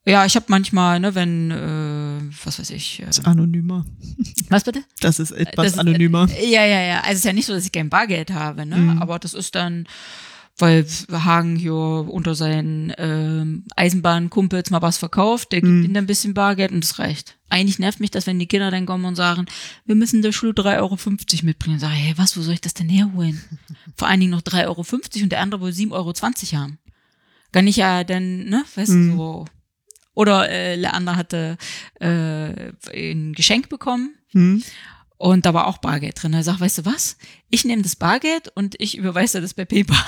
[0.05, 3.01] Ja, ich habe manchmal, ne, wenn, äh, was weiß ich.
[3.01, 3.87] Äh, das ist anonymer.
[4.51, 4.85] Was bitte?
[5.01, 6.29] Das ist etwas das, anonymer.
[6.29, 6.97] Äh, ja, ja, ja.
[7.01, 8.77] Also es ist ja nicht so, dass ich kein Bargeld habe, ne?
[8.77, 9.01] Mhm.
[9.01, 9.89] Aber das ist dann,
[10.57, 15.85] weil Hagen hier unter seinen ähm, Eisenbahnkumpels mal was verkauft, der gibt mhm.
[15.85, 17.37] ihnen ein bisschen Bargeld und das reicht.
[17.49, 19.47] Eigentlich nervt mich das, wenn die Kinder dann kommen und sagen,
[19.85, 20.97] wir müssen der Schule 3,50 Euro
[21.43, 21.75] mitbringen.
[21.75, 23.43] Und sage, hey, was, wo soll ich das denn herholen?
[23.97, 24.85] Vor allen Dingen noch 3,50 Euro
[25.23, 26.13] und der andere will 7,20 Euro
[26.61, 26.79] haben.
[27.51, 29.11] Kann ich ja dann, ne, weißt mhm.
[29.11, 29.45] du, so.
[30.15, 31.59] Oder äh, Leander hatte
[32.01, 34.15] äh, ein Geschenk bekommen.
[34.33, 34.63] Mhm.
[35.17, 36.35] Und da war auch Bargeld drin.
[36.35, 37.17] Er sagt, weißt du was?
[37.49, 39.99] Ich nehme das Bargeld und ich überweise das bei PayPal.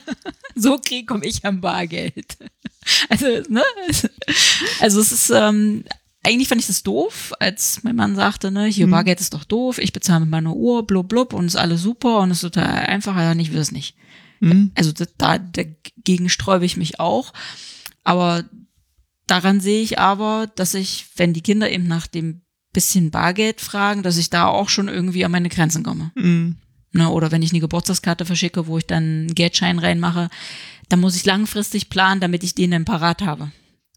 [0.54, 2.36] so krieg komme ich am Bargeld.
[3.08, 3.62] Also, ne?
[4.80, 5.84] Also es ist, ähm,
[6.24, 8.90] eigentlich fand ich das doof, als mein Mann sagte, ne, hier mhm.
[8.90, 12.18] Bargeld ist doch doof, ich bezahle mit meiner Uhr, blub, blub, und ist alles super
[12.18, 13.96] und ist total einfach, ja, ich will es nicht.
[14.40, 14.72] Mhm.
[14.74, 17.32] Also da, dagegen sträube ich mich auch.
[18.02, 18.44] Aber
[19.28, 22.42] daran sehe ich aber, dass ich, wenn die Kinder eben nach dem
[22.72, 26.10] bisschen Bargeld fragen, dass ich da auch schon irgendwie an meine Grenzen komme.
[26.14, 26.56] Mhm.
[26.94, 30.28] Ne, oder wenn ich eine Geburtstagskarte verschicke, wo ich dann einen Geldschein reinmache,
[30.90, 33.50] dann muss ich langfristig planen, damit ich den dann parat habe.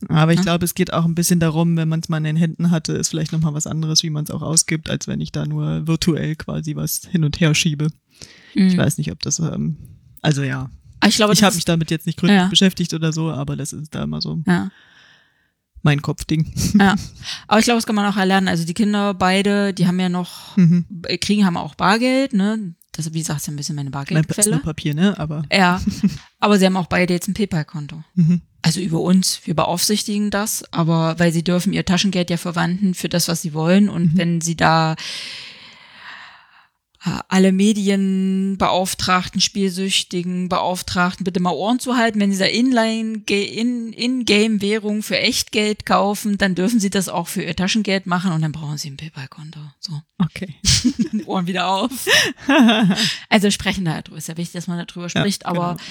[0.08, 0.44] Aber ich ja?
[0.44, 2.94] glaube, es geht auch ein bisschen darum, wenn man es mal in den Händen hatte,
[2.94, 5.88] ist vielleicht nochmal was anderes, wie man es auch ausgibt, als wenn ich da nur
[5.88, 7.90] virtuell quasi was hin und her schiebe.
[8.54, 8.68] Mhm.
[8.68, 9.78] Ich weiß nicht, ob das, ähm,
[10.22, 10.70] also ja.
[11.06, 12.48] Ich, glaube, ich habe mich damit jetzt nicht gründlich ja.
[12.48, 14.72] beschäftigt oder so, aber das ist da immer so ja.
[15.86, 16.52] Mein Kopfding.
[16.78, 16.96] Ja,
[17.48, 18.50] aber ich glaube, das kann man auch erlernen.
[18.50, 20.86] Also die Kinder beide, die haben ja noch, mhm.
[21.22, 22.76] kriegen haben auch Bargeld, ne?
[22.92, 24.52] Das, wie gesagt, ist ja ein bisschen meine Bargeldquelle.
[24.52, 25.18] Mein Papier, ne?
[25.18, 25.44] Aber.
[25.52, 25.82] Ja.
[26.40, 28.04] Aber sie haben auch beide jetzt ein PayPal-Konto.
[28.16, 28.42] Mhm.
[28.62, 33.10] Also über uns, wir beaufsichtigen das, aber weil sie dürfen ihr Taschengeld ja verwenden für
[33.10, 33.90] das, was sie wollen.
[33.90, 34.18] Und mhm.
[34.18, 34.96] wenn sie da äh,
[37.06, 42.20] alle Medienbeauftragten, Spielsüchtigen, Beauftragten bitte mal Ohren zu halten.
[42.20, 47.56] Wenn sie da Inline, In-Game-Währung für Echtgeld kaufen, dann dürfen sie das auch für ihr
[47.56, 49.60] Taschengeld machen und dann brauchen sie ein PayPal-Konto.
[49.80, 50.02] So.
[50.18, 50.56] Okay.
[51.26, 51.92] Ohren wieder auf.
[53.30, 54.18] also sprechen da drüber.
[54.18, 55.84] Ist ja wichtig, dass man darüber spricht, ja, aber genau.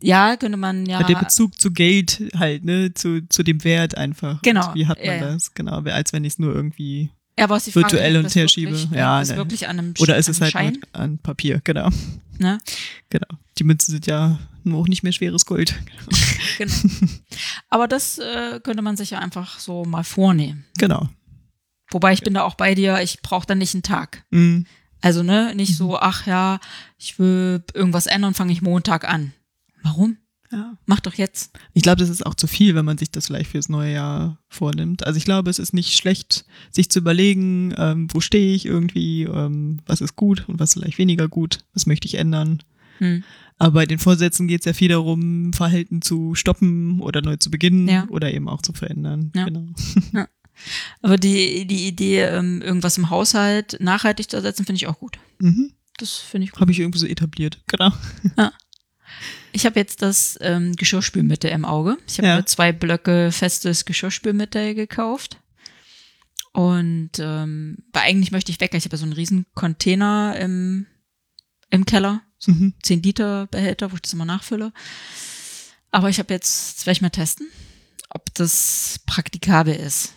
[0.00, 1.02] ja, könnte man ja.
[1.02, 4.40] Der Bezug zu Geld halt, ne, zu, zu dem Wert einfach.
[4.42, 4.68] Genau.
[4.68, 5.52] Und wie hat man ja, das?
[5.52, 8.76] Genau, als wenn ich es nur irgendwie ja, aber die Frage, virtuell und her schiebe.
[8.92, 10.78] Ja, ist wirklich an einem Oder ist es halt Schein?
[10.92, 11.90] an Papier, genau.
[12.38, 12.58] Ne?
[13.10, 13.28] Genau.
[13.58, 15.74] Die Münzen sind ja nur auch nicht mehr schweres Gold.
[16.58, 16.74] genau.
[17.68, 20.64] Aber das äh, könnte man sich ja einfach so mal vornehmen.
[20.78, 21.08] Genau.
[21.90, 24.24] Wobei ich bin da auch bei dir, ich brauche dann nicht einen Tag.
[24.30, 24.66] Mhm.
[25.00, 26.58] Also, ne, nicht so, ach ja,
[26.98, 29.32] ich will irgendwas ändern, fange ich Montag an.
[29.82, 30.16] Warum?
[30.56, 30.78] Ja.
[30.86, 31.50] Mach doch jetzt.
[31.74, 34.38] Ich glaube, das ist auch zu viel, wenn man sich das vielleicht fürs neue Jahr
[34.48, 35.06] vornimmt.
[35.06, 39.24] Also ich glaube, es ist nicht schlecht, sich zu überlegen, ähm, wo stehe ich irgendwie,
[39.24, 42.62] ähm, was ist gut und was vielleicht weniger gut, was möchte ich ändern.
[42.98, 43.22] Hm.
[43.58, 47.50] Aber bei den Vorsätzen geht es ja viel darum, Verhalten zu stoppen oder neu zu
[47.50, 48.06] beginnen ja.
[48.08, 49.32] oder eben auch zu verändern.
[49.34, 49.44] Ja.
[49.44, 49.66] Genau.
[50.14, 50.26] Ja.
[51.02, 55.18] Aber die, die Idee, ähm, irgendwas im Haushalt nachhaltig zu ersetzen, finde ich auch gut.
[55.38, 55.72] Mhm.
[55.98, 56.60] Das finde ich gut.
[56.62, 57.92] Habe ich irgendwie so etabliert, genau.
[58.38, 58.52] Ja.
[59.52, 61.96] Ich habe jetzt das ähm, Geschirrspülmittel im Auge.
[62.08, 62.46] Ich habe ja.
[62.46, 65.38] zwei Blöcke festes Geschirrspülmittel gekauft.
[66.52, 68.74] Und ähm, weil eigentlich möchte ich weg.
[68.74, 70.86] Ich habe ja so einen riesen Container im,
[71.70, 72.74] im Keller, so mhm.
[72.82, 74.72] 10 Liter Behälter, wo ich das immer nachfülle.
[75.90, 77.48] Aber ich habe jetzt, das werde ich mal testen,
[78.10, 80.15] ob das praktikabel ist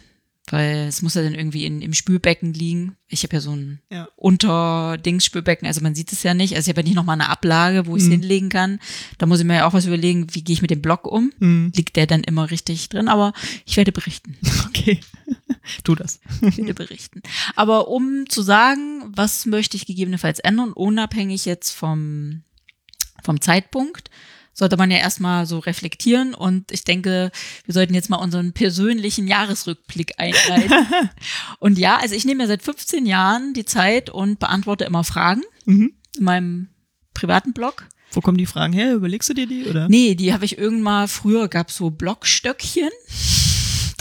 [0.52, 2.96] weil es muss ja dann irgendwie in, im Spülbecken liegen.
[3.08, 4.08] Ich habe ja so ein ja.
[4.16, 6.56] Unterdings-Spülbecken, also man sieht es ja nicht.
[6.56, 8.14] Also ich habe ja nicht nochmal eine Ablage, wo ich es mhm.
[8.14, 8.80] hinlegen kann.
[9.18, 11.32] Da muss ich mir ja auch was überlegen, wie gehe ich mit dem Block um?
[11.40, 11.72] Mhm.
[11.76, 13.08] Liegt der dann immer richtig drin?
[13.08, 13.34] Aber
[13.66, 14.38] ich werde berichten.
[14.70, 15.00] Okay,
[15.84, 16.20] tu das.
[16.42, 17.22] Ich werde berichten.
[17.56, 22.44] Aber um zu sagen, was möchte ich gegebenenfalls ändern, unabhängig jetzt vom,
[23.24, 24.10] vom Zeitpunkt,
[24.60, 27.32] sollte man ja erstmal so reflektieren und ich denke,
[27.64, 31.10] wir sollten jetzt mal unseren persönlichen Jahresrückblick einleiten.
[31.60, 35.44] und ja, also ich nehme ja seit 15 Jahren die Zeit und beantworte immer Fragen
[35.66, 35.94] mhm.
[36.18, 36.68] in meinem
[37.14, 37.88] privaten Blog.
[38.12, 38.94] Wo kommen die Fragen her?
[38.96, 39.88] Überlegst du dir die, oder?
[39.88, 42.90] Nee, die habe ich irgendwann früher gab so Blogstöckchen.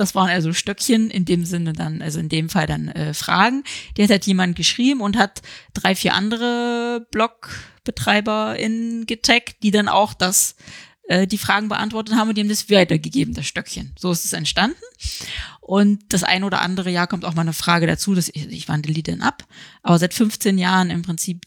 [0.00, 3.64] Das waren also Stöckchen, in dem Sinne dann, also in dem Fall dann äh, Fragen.
[3.96, 5.42] Die hat halt jemand geschrieben und hat
[5.74, 10.56] drei, vier andere BlogbetreiberInnen getaggt, die dann auch das
[11.08, 13.94] äh, die Fragen beantwortet haben und die haben das weitergegeben, das Stöckchen.
[13.98, 14.76] So ist es entstanden.
[15.60, 18.68] Und das ein oder andere Jahr kommt auch mal eine Frage dazu, dass ich, ich
[18.68, 19.44] wandle die denn ab.
[19.82, 21.46] Aber seit 15 Jahren im Prinzip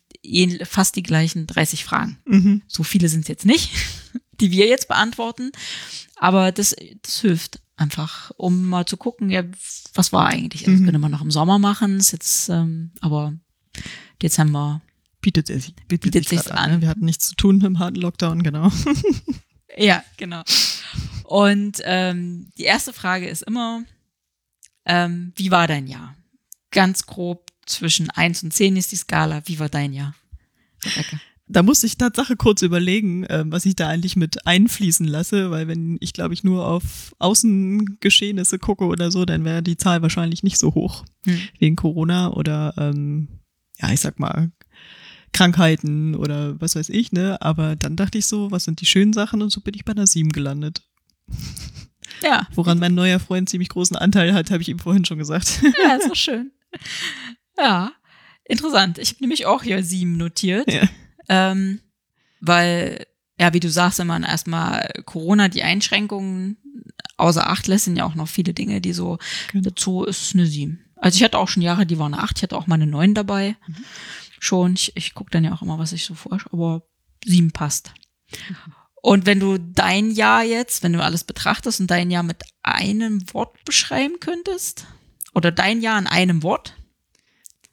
[0.63, 2.19] fast die gleichen 30 Fragen.
[2.25, 2.63] Mhm.
[2.67, 3.71] So viele sind es jetzt nicht,
[4.39, 5.51] die wir jetzt beantworten.
[6.15, 9.43] Aber das, das hilft einfach, um mal zu gucken, ja,
[9.93, 10.61] was war eigentlich?
[10.61, 10.85] Also, das mhm.
[10.85, 13.33] könnte man noch im Sommer machen, ist jetzt, ähm, aber
[14.21, 14.81] Dezember
[15.19, 16.57] bietet, es, bietet, bietet sich an.
[16.57, 16.71] an.
[16.71, 16.81] Ne?
[16.81, 18.71] Wir hatten nichts zu tun im harten Lockdown, genau.
[19.77, 20.43] ja, genau.
[21.23, 23.83] Und ähm, die erste Frage ist immer,
[24.85, 26.15] ähm, wie war dein Jahr?
[26.71, 29.41] Ganz grob zwischen eins und zehn ist die Skala.
[29.45, 30.15] Wie war dein Jahr?
[30.83, 31.19] Rebecca?
[31.51, 35.67] Da muss ich Tatsache kurz überlegen, äh, was ich da eigentlich mit einfließen lasse, weil
[35.67, 40.43] wenn ich, glaube ich, nur auf Außengeschehnisse gucke oder so, dann wäre die Zahl wahrscheinlich
[40.43, 41.39] nicht so hoch hm.
[41.59, 43.27] wegen Corona oder ähm,
[43.79, 44.51] ja, ich sag mal
[45.33, 47.41] Krankheiten oder was weiß ich, ne?
[47.41, 49.93] Aber dann dachte ich so, was sind die schönen Sachen und so bin ich bei
[49.93, 50.83] einer 7 gelandet.
[52.23, 52.47] Ja.
[52.53, 55.61] Woran mein neuer Freund ziemlich großen Anteil hat, habe ich ihm vorhin schon gesagt.
[55.83, 56.51] Ja, ist doch schön.
[57.57, 57.93] Ja,
[58.45, 58.99] interessant.
[58.99, 60.71] Ich habe nämlich auch hier sieben notiert.
[60.71, 60.87] Ja.
[61.31, 61.79] Ähm,
[62.41, 63.07] weil,
[63.39, 66.57] ja, wie du sagst, wenn man erstmal Corona, die Einschränkungen
[67.15, 69.17] außer Acht lässt, sind ja auch noch viele Dinge, die so
[69.51, 69.69] genau.
[69.69, 70.85] dazu ist eine sieben.
[70.97, 72.85] Also ich hatte auch schon Jahre, die waren eine acht, ich hatte auch mal eine
[72.85, 73.55] neun dabei.
[73.65, 73.75] Mhm.
[74.39, 74.73] Schon.
[74.73, 76.83] Ich, ich gucke dann ja auch immer, was ich so vorstelle, aber
[77.25, 77.93] sieben passt.
[78.31, 78.55] Mhm.
[79.03, 83.23] Und wenn du dein Jahr jetzt, wenn du alles betrachtest und dein Jahr mit einem
[83.33, 84.85] Wort beschreiben könntest,
[85.33, 86.75] oder dein Jahr in einem Wort?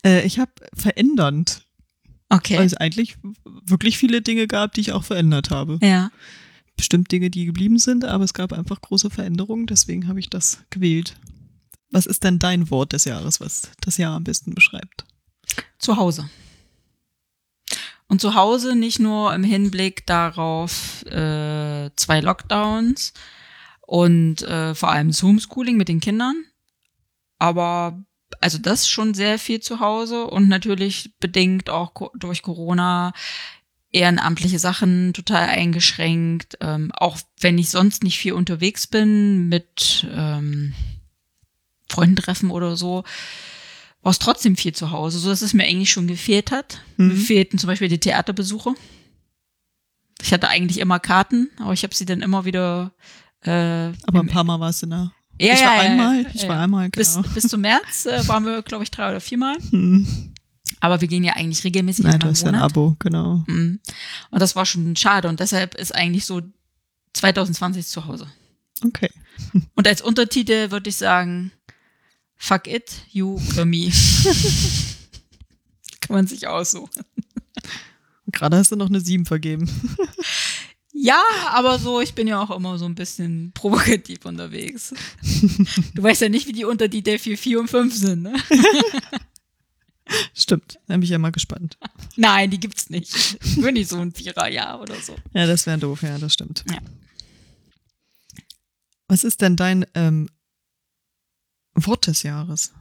[0.04, 1.67] Äh, ich habe verändernd.
[2.30, 2.58] Okay.
[2.58, 5.78] Weil es eigentlich wirklich viele Dinge gab, die ich auch verändert habe.
[5.82, 6.10] Ja.
[6.76, 10.62] bestimmt Dinge, die geblieben sind, aber es gab einfach große Veränderungen, deswegen habe ich das
[10.70, 11.16] gewählt.
[11.90, 15.04] Was ist denn dein Wort des Jahres, was das Jahr am besten beschreibt?
[15.78, 16.28] Zu Hause.
[18.06, 23.12] Und zu Hause nicht nur im Hinblick darauf äh, zwei Lockdowns
[23.86, 26.36] und äh, vor allem das Homeschooling mit den Kindern,
[27.38, 28.02] aber
[28.40, 33.12] also das schon sehr viel zu Hause und natürlich bedingt auch durch Corona
[33.90, 36.58] ehrenamtliche Sachen total eingeschränkt.
[36.60, 40.74] Ähm, auch wenn ich sonst nicht viel unterwegs bin mit ähm,
[41.88, 43.04] Freunden treffen oder so,
[44.02, 46.82] war es trotzdem viel zu Hause, so dass es mir eigentlich schon gefehlt hat.
[46.96, 47.08] Mhm.
[47.08, 48.74] Mir fehlten zum Beispiel die Theaterbesuche.
[50.20, 52.92] Ich hatte eigentlich immer Karten, aber ich habe sie dann immer wieder.
[53.42, 55.12] Äh, aber ein paar Mal warst du da.
[55.40, 57.22] Ja, ich war ja, einmal, ja, ich war einmal, genau.
[57.22, 59.57] Bis, bis zum März äh, waren wir, glaube ich, drei oder viermal.
[59.70, 60.35] Hm.
[60.81, 62.05] Aber wir gehen ja eigentlich regelmäßig.
[62.05, 63.42] Nein, du hast ja ein Abo, genau.
[63.46, 63.81] Mhm.
[64.31, 66.42] Und das war schon schade und deshalb ist eigentlich so
[67.14, 68.29] 2020 zu Hause.
[68.85, 69.11] Okay.
[69.74, 71.53] Und als Untertitel würde ich sagen,
[72.37, 73.90] fuck it, you or me.
[76.01, 77.05] Kann man sich aussuchen.
[78.31, 79.68] Gerade hast du noch eine 7 vergeben.
[81.00, 84.94] Ja, aber so, ich bin ja auch immer so ein bisschen provokativ unterwegs.
[85.94, 88.34] Du weißt ja nicht, wie die unter die Delphi 4 und 5 sind, ne?
[90.34, 91.76] Stimmt, da bin ich ja mal gespannt.
[92.16, 93.14] Nein, die gibt's nicht.
[93.44, 95.14] Ich bin nicht so ein Viererjahr oder so.
[95.34, 96.64] Ja, das wäre doof, ja, das stimmt.
[96.70, 96.78] Ja.
[99.06, 100.28] Was ist denn dein ähm,
[101.74, 102.72] Wort des Jahres?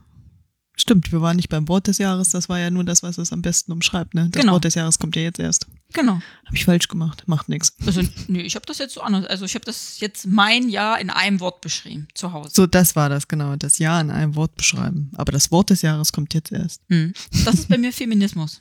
[0.76, 3.32] Stimmt, wir waren nicht beim Wort des Jahres, das war ja nur das, was es
[3.32, 4.28] am besten umschreibt, ne?
[4.30, 4.54] Das Genau.
[4.54, 5.66] Wort des Jahres kommt ja jetzt erst.
[5.94, 6.20] Genau.
[6.44, 7.74] Habe ich falsch gemacht, macht nichts.
[7.86, 9.24] Also, nee, ich habe das jetzt so anders.
[9.26, 12.50] Also, ich habe das jetzt mein Jahr in einem Wort beschrieben, zu Hause.
[12.52, 13.56] So, das war das, genau.
[13.56, 15.10] Das Jahr in einem Wort beschreiben.
[15.16, 16.82] Aber das Wort des Jahres kommt jetzt erst.
[16.88, 17.14] Hm.
[17.44, 18.60] Das ist bei mir Feminismus.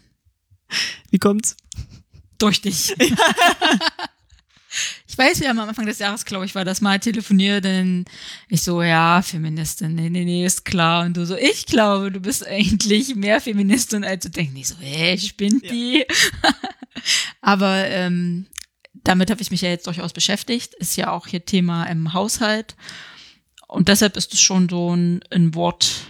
[1.12, 1.58] Wie kommt's?
[2.38, 2.96] Durch dich.
[5.08, 8.06] Ich weiß, wir haben am Anfang des Jahres, glaube ich, war das mal telefoniert, denn
[8.50, 11.06] ich so, ja, Feministin, nee, nee, nee, ist klar.
[11.06, 14.54] Und du so, ich glaube, du bist eigentlich mehr Feministin, als du denkst.
[14.56, 16.06] Ich so, hä, spinnt die?
[17.42, 18.48] Aber ähm,
[19.04, 20.74] damit habe ich mich ja jetzt durchaus beschäftigt.
[20.76, 22.76] Ist ja auch hier Thema im Haushalt.
[23.68, 26.08] Und deshalb ist es schon so ein, ein Wort,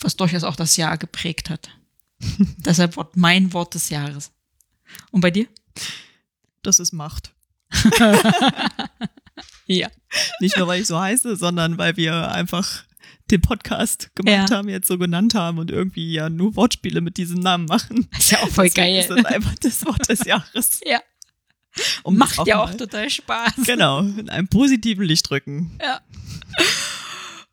[0.00, 1.70] was durchaus auch das Jahr geprägt hat.
[2.58, 4.32] deshalb Wort mein Wort des Jahres.
[5.10, 5.46] Und bei dir?
[6.62, 7.32] Das ist Macht.
[9.66, 9.88] Ja.
[10.40, 12.84] Nicht nur, weil ich so heiße, sondern weil wir einfach
[13.30, 14.56] den Podcast gemacht Ja.
[14.56, 18.08] haben, jetzt so genannt haben und irgendwie ja nur Wortspiele mit diesem Namen machen.
[18.18, 19.00] Ist ja auch voll Deswegen geil.
[19.00, 20.80] Ist das einfach das Wort des Jahres.
[20.86, 21.02] Ja.
[22.02, 23.52] Um Macht das ja auch total Spaß.
[23.66, 25.78] Genau, in einem positiven Licht rücken.
[25.82, 26.00] Ja.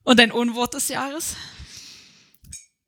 [0.04, 1.36] Und dein Unwort des Jahres?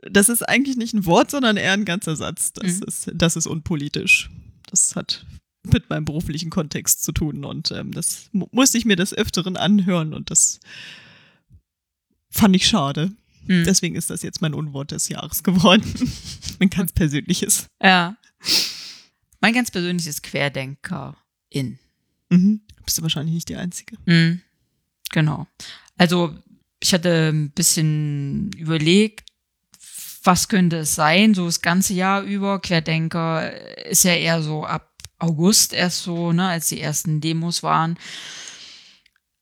[0.09, 2.53] Das ist eigentlich nicht ein Wort, sondern eher ein ganzer Satz.
[2.53, 2.83] Das, Mhm.
[2.87, 4.29] ist, das ist unpolitisch.
[4.69, 5.25] Das hat
[5.73, 9.57] mit meinem beruflichen Kontext zu tun und ähm, das mu musste ich mir des Öfteren
[9.57, 10.59] anhören und das
[12.29, 13.11] fand ich schade.
[13.47, 13.63] Hm.
[13.65, 15.83] Deswegen ist das jetzt mein Unwort des Jahres geworden.
[16.59, 17.67] ein ganz persönliches.
[17.81, 18.17] Ja.
[19.39, 21.79] Mein ganz persönliches Querdenker-In.
[22.29, 22.61] Mhm.
[22.83, 23.97] Bist du wahrscheinlich nicht die Einzige.
[24.05, 24.41] Mhm.
[25.11, 25.47] Genau.
[25.97, 26.35] Also,
[26.81, 29.27] ich hatte ein bisschen überlegt,
[30.23, 32.59] was könnte es sein, so das ganze Jahr über.
[32.59, 34.86] Querdenker ist ja eher so ab
[35.19, 37.97] August erst so, ne, als die ersten Demos waren.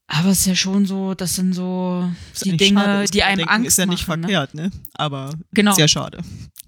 [0.07, 3.37] Aber es ist ja schon so, das sind so Was die Dinge, schade die einem
[3.39, 4.21] Denken Angst ist ja nicht machen.
[4.21, 4.27] Ne?
[4.27, 4.71] verkehrt, ne?
[4.93, 5.73] Aber Genau.
[5.73, 6.19] sehr schade.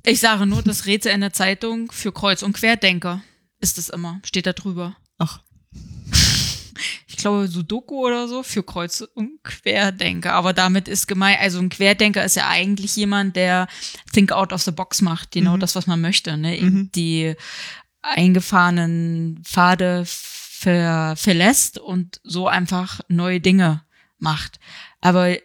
[0.04, 3.22] Ich sage nur, das Rätsel in der Zeitung für Kreuz- und Querdenker
[3.60, 4.98] ist es immer, steht da drüber.
[5.20, 5.40] Ach,
[7.08, 10.34] Ich glaube Sudoku oder so für Kreuz- und Querdenker.
[10.34, 13.68] Aber damit ist gemeint, also ein Querdenker ist ja eigentlich jemand, der
[14.14, 15.60] think out of the box macht, genau Mhm.
[15.62, 16.38] das, was man möchte.
[16.38, 16.60] Ne?
[16.62, 16.92] Mhm.
[16.94, 17.36] Die
[18.08, 23.84] eingefahrenen Pfade ver verlässt und so einfach neue Dinge
[24.18, 24.60] macht.
[25.02, 25.36] Aber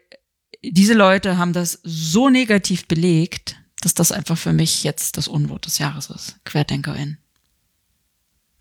[0.65, 5.67] diese Leute haben das so negativ belegt, dass das einfach für mich jetzt das Unwort
[5.67, 6.37] des Jahres ist.
[6.45, 7.19] Querdenkerin.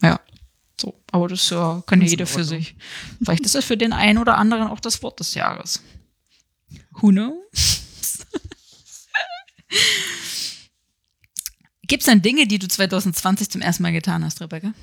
[0.02, 0.20] Ja.
[0.80, 2.76] So, aber das ja, kann ja Ist in jeder für sich.
[3.24, 5.84] Vielleicht ist es für den einen oder anderen auch das Wort des Jahres.
[6.94, 8.26] Who knows?
[11.92, 14.74] Gibt es denn Dinge, die du 2020 zum ersten Mal getan hast, Rebecca?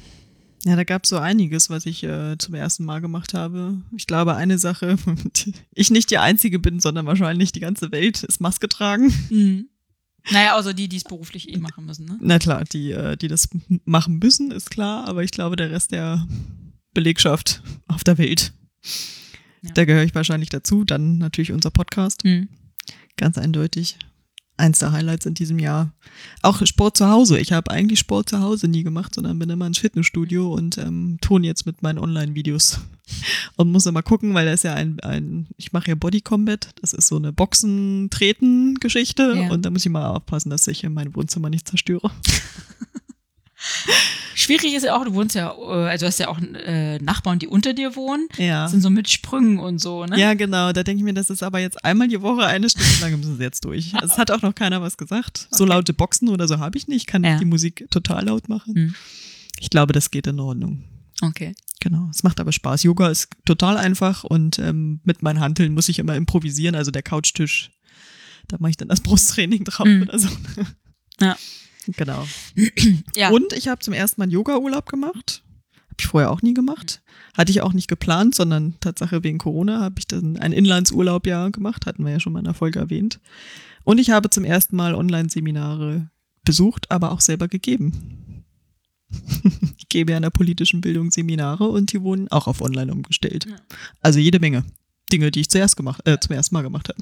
[0.66, 3.80] Ja, da gab es so einiges, was ich äh, zum ersten Mal gemacht habe.
[3.96, 4.98] Ich glaube, eine Sache,
[5.74, 9.06] ich nicht die Einzige bin, sondern wahrscheinlich die ganze Welt, ist Maske tragen.
[9.30, 9.70] Mhm.
[10.30, 12.18] Naja, außer die, die es beruflich eh machen müssen, ne?
[12.20, 13.48] Na klar, die, äh, die das
[13.86, 16.28] machen müssen, ist klar, aber ich glaube, der Rest der
[16.92, 18.52] Belegschaft auf der Welt,
[19.62, 19.70] Ja.
[19.72, 20.84] da gehöre ich wahrscheinlich dazu.
[20.84, 22.50] Dann natürlich unser Podcast, Mhm.
[23.16, 23.96] ganz eindeutig.
[24.58, 25.92] Eins der Highlights in diesem Jahr.
[26.42, 27.38] Auch Sport zu Hause.
[27.38, 31.18] Ich habe eigentlich Sport zu Hause nie gemacht, sondern bin immer ins Fitnessstudio und ähm,
[31.20, 32.80] tun jetzt mit meinen Online-Videos.
[33.56, 36.68] Und muss immer gucken, weil da ist ja ein, ein ich mache ja Body Combat,
[36.82, 39.50] das ist so eine Boxen-Treten-Geschichte ja.
[39.50, 42.10] und da muss ich mal aufpassen, dass ich mein Wohnzimmer nicht zerstöre.
[44.34, 47.48] Schwierig ist ja auch, du wohnst ja, äh, also hast ja auch äh, Nachbarn, die
[47.48, 48.28] unter dir wohnen.
[48.36, 48.68] Ja.
[48.68, 50.18] Sind so mit Sprüngen und so, ne?
[50.18, 50.72] Ja, genau.
[50.72, 53.36] Da denke ich mir, das ist aber jetzt einmal die Woche eine Stunde lang müssen
[53.36, 53.94] sie jetzt durch.
[53.94, 55.48] Also, es hat auch noch keiner was gesagt.
[55.50, 57.06] So laute Boxen oder so habe ich nicht.
[57.06, 57.36] Kann ja.
[57.36, 58.74] die Musik total laut machen.
[58.74, 58.94] Hm.
[59.58, 60.84] Ich glaube, das geht in Ordnung.
[61.20, 61.54] Okay.
[61.80, 62.82] Genau, es macht aber Spaß.
[62.84, 66.74] Yoga ist total einfach und ähm, mit meinen Hanteln muss ich immer improvisieren.
[66.74, 67.70] Also der Couchtisch,
[68.48, 70.02] da mache ich dann das Brusttraining drauf mhm.
[70.02, 70.28] oder so.
[71.20, 71.36] Ja.
[71.96, 72.26] Genau.
[73.14, 73.30] ja.
[73.30, 75.42] Und ich habe zum ersten Mal einen Yoga-Urlaub gemacht.
[75.74, 77.02] Habe ich vorher auch nie gemacht.
[77.36, 81.48] Hatte ich auch nicht geplant, sondern Tatsache wegen Corona habe ich dann einen Inlandsurlaub ja
[81.48, 81.86] gemacht.
[81.86, 83.20] Hatten wir ja schon mal in der Folge erwähnt.
[83.84, 86.10] Und ich habe zum ersten Mal Online-Seminare
[86.44, 88.44] besucht, aber auch selber gegeben.
[89.78, 93.46] ich gebe ja in der politischen Bildung Seminare und die wurden auch auf Online umgestellt.
[93.46, 93.56] Ja.
[94.00, 94.64] Also jede Menge.
[95.08, 97.00] Dinge, die ich zuerst gemacht, äh, zum ersten Mal gemacht habe.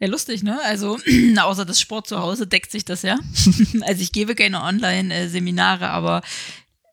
[0.00, 0.58] Ja, lustig, ne?
[0.64, 0.98] Also
[1.40, 3.18] außer das Sport zu Hause deckt sich das ja.
[3.82, 6.22] also ich gebe keine Online-Seminare, aber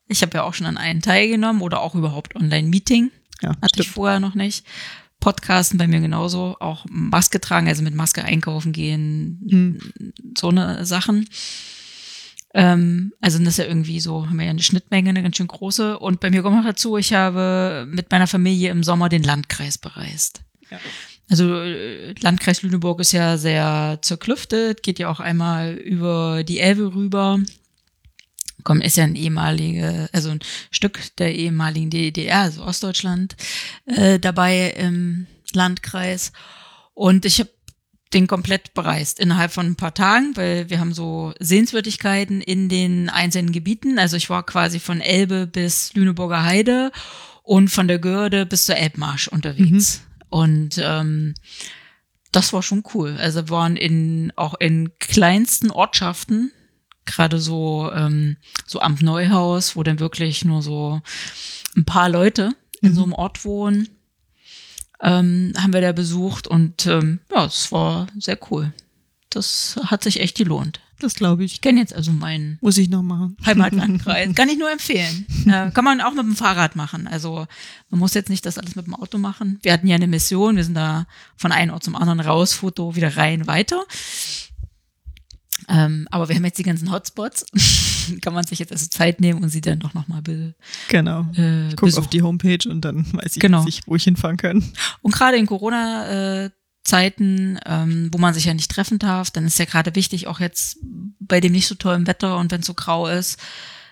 [0.07, 3.11] ich habe ja auch schon an einen teilgenommen oder auch überhaupt Online-Meeting.
[3.41, 3.85] Ja, Hatte stimmt.
[3.87, 4.65] ich vorher noch nicht.
[5.19, 9.79] Podcasten bei mir genauso, auch Maske tragen, also mit Maske einkaufen gehen, hm.
[10.37, 11.29] so eine Sachen.
[12.53, 15.47] Ähm, also das ist ja irgendwie so, haben wir ja eine Schnittmenge, eine ganz schön
[15.47, 15.99] große.
[15.99, 19.77] Und bei mir kommt noch dazu, ich habe mit meiner Familie im Sommer den Landkreis
[19.77, 20.41] bereist.
[21.29, 26.93] Also äh, Landkreis Lüneburg ist ja sehr zerklüftet, geht ja auch einmal über die Elbe
[26.93, 27.39] rüber.
[28.63, 33.35] Komm, ist ja ein ehemalige, also ein Stück der ehemaligen DDR, also Ostdeutschland,
[33.85, 36.31] äh, dabei im Landkreis.
[36.93, 37.49] Und ich habe
[38.13, 43.09] den komplett bereist innerhalb von ein paar Tagen, weil wir haben so Sehenswürdigkeiten in den
[43.09, 43.99] einzelnen Gebieten.
[43.99, 46.91] Also ich war quasi von Elbe bis Lüneburger Heide
[47.43, 50.01] und von der Görde bis zur Elbmarsch unterwegs.
[50.01, 50.10] Mhm.
[50.31, 51.35] Und ähm,
[52.31, 53.17] das war schon cool.
[53.19, 56.51] Also wir waren in auch in kleinsten Ortschaften,
[57.05, 61.01] gerade so so so Amt Neuhaus, wo dann wirklich nur so
[61.75, 63.13] ein paar Leute in so mhm.
[63.13, 63.89] einem Ort wohnen,
[65.01, 68.73] ähm, haben wir da besucht und ähm, ja, es war sehr cool.
[69.29, 70.79] Das hat sich echt gelohnt.
[71.01, 71.53] Das glaube ich.
[71.53, 72.59] Ich kenne jetzt also meinen.
[72.61, 73.35] Muss ich noch machen.
[73.43, 74.35] Heimatlandkreis.
[74.35, 75.25] Kann ich nur empfehlen.
[75.47, 77.07] Äh, kann man auch mit dem Fahrrad machen.
[77.07, 77.47] Also
[77.89, 79.57] man muss jetzt nicht das alles mit dem Auto machen.
[79.63, 80.57] Wir hatten ja eine Mission.
[80.57, 83.83] Wir sind da von einem Ort zum anderen raus, Foto wieder rein, weiter.
[85.67, 87.45] Ähm, aber wir haben jetzt die ganzen Hotspots.
[88.21, 90.53] kann man sich jetzt also Zeit nehmen und sie dann doch nochmal be
[90.89, 91.21] Genau.
[91.33, 92.03] Äh, Guck besuchen.
[92.03, 93.65] auf die Homepage und dann weiß ich, genau.
[93.67, 94.63] ich wo ich hinfahren kann.
[95.01, 96.49] Und gerade in Corona äh,
[96.83, 100.39] Zeiten, ähm, wo man sich ja nicht treffen darf, dann ist ja gerade wichtig, auch
[100.39, 100.79] jetzt
[101.19, 103.39] bei dem nicht so tollen Wetter und wenn es so grau ist,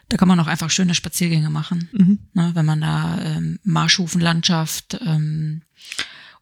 [0.10, 1.88] da kann man auch einfach schöne Spaziergänge machen.
[1.92, 2.20] Mhm.
[2.34, 5.62] Ne, wenn man da ähm, Marschufenlandschaft ähm,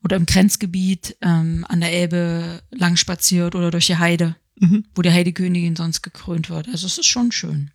[0.03, 4.85] oder im Grenzgebiet ähm, an der Elbe lang spaziert oder durch die Heide, mhm.
[4.95, 6.69] wo die Heidekönigin sonst gekrönt wird.
[6.69, 7.71] Also es ist schon schön.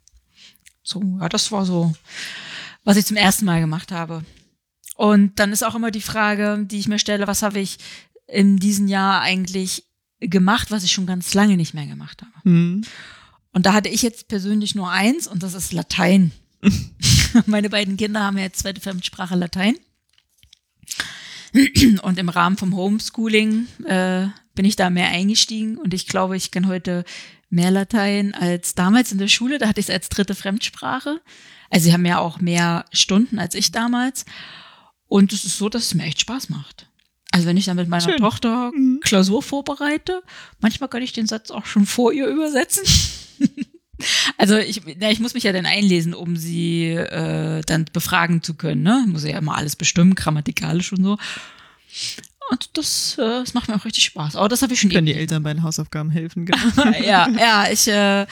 [0.83, 1.95] So, ja, das war so,
[2.85, 4.25] was ich zum ersten Mal gemacht habe.
[4.97, 7.79] Und dann ist auch immer die Frage, die ich mir stelle, was habe ich
[8.33, 9.85] in diesem Jahr eigentlich
[10.21, 12.49] gemacht, was ich schon ganz lange nicht mehr gemacht habe.
[12.49, 12.83] Mhm.
[13.53, 16.33] Und da hatte ich jetzt persönlich nur eins und das ist Latein.
[17.47, 19.77] Meine beiden Kinder haben ja jetzt zweite Fremdsprache Latein.
[22.03, 26.51] Und im Rahmen vom Homeschooling äh, bin ich da mehr eingestiegen und ich glaube, ich
[26.51, 27.05] kann heute
[27.51, 29.59] mehr Latein als damals in der Schule.
[29.59, 31.21] Da hatte ich es als dritte Fremdsprache.
[31.69, 34.25] Also sie haben ja auch mehr Stunden als ich damals.
[35.09, 36.89] Und es ist so, dass es mir echt Spaß macht.
[37.33, 38.19] Also wenn ich dann mit meiner Schön.
[38.19, 39.01] Tochter mhm.
[39.03, 40.23] Klausur vorbereite,
[40.61, 42.85] manchmal kann ich den Satz auch schon vor ihr übersetzen.
[44.39, 48.55] also ich, na, ich muss mich ja dann einlesen, um sie äh, dann befragen zu
[48.55, 48.83] können.
[48.83, 49.03] Ne?
[49.07, 51.19] Ich muss ja immer alles bestimmen, grammatikalisch und so.
[52.51, 54.37] Und das, äh, das macht mir auch richtig Spaß.
[54.37, 54.91] Aber das habe ich schon.
[54.91, 56.45] Können die Eltern bei den Hausaufgaben helfen?
[56.45, 56.91] Genau.
[57.03, 58.27] ja, ja, ich äh,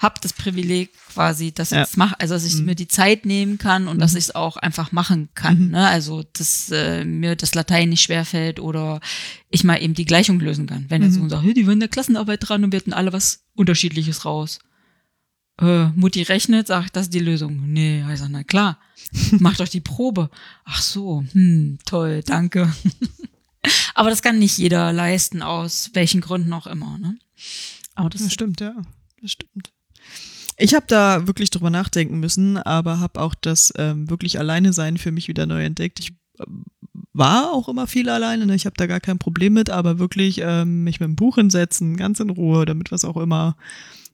[0.00, 1.82] habe das Privileg quasi, dass ja.
[1.82, 2.64] ich es mache, also dass ich mhm.
[2.64, 4.00] mir die Zeit nehmen kann und mhm.
[4.00, 5.66] dass ich es auch einfach machen kann.
[5.66, 5.70] Mhm.
[5.72, 5.86] Ne?
[5.86, 9.00] Also dass äh, mir das Latein nicht schwerfällt oder
[9.50, 10.86] ich mal eben die Gleichung lösen kann.
[10.88, 13.44] Wenn er so sagt, hey, die wollen der Klassenarbeit dran und wir hatten alle was
[13.54, 14.60] Unterschiedliches raus.
[15.60, 17.70] Äh, Mutti rechnet, sagt, das ist die Lösung.
[17.70, 18.78] Nee, ich sage, na klar,
[19.38, 20.30] mach doch die Probe.
[20.64, 22.72] Ach so, hm, toll, danke.
[23.94, 26.96] Aber das kann nicht jeder leisten, aus welchen Gründen auch immer.
[26.96, 27.18] Ne?
[27.94, 28.74] Aber das, das stimmt, ja.
[29.20, 29.72] Das stimmt.
[30.60, 34.98] Ich habe da wirklich drüber nachdenken müssen, aber habe auch das ähm, wirklich alleine sein
[34.98, 35.98] für mich wieder neu entdeckt.
[36.00, 36.12] Ich
[37.12, 38.46] war auch immer viel alleine.
[38.46, 38.54] Ne?
[38.54, 41.96] Ich habe da gar kein Problem mit, aber wirklich ähm, mich mit dem Buch hinsetzen,
[41.96, 43.56] ganz in Ruhe, damit was auch immer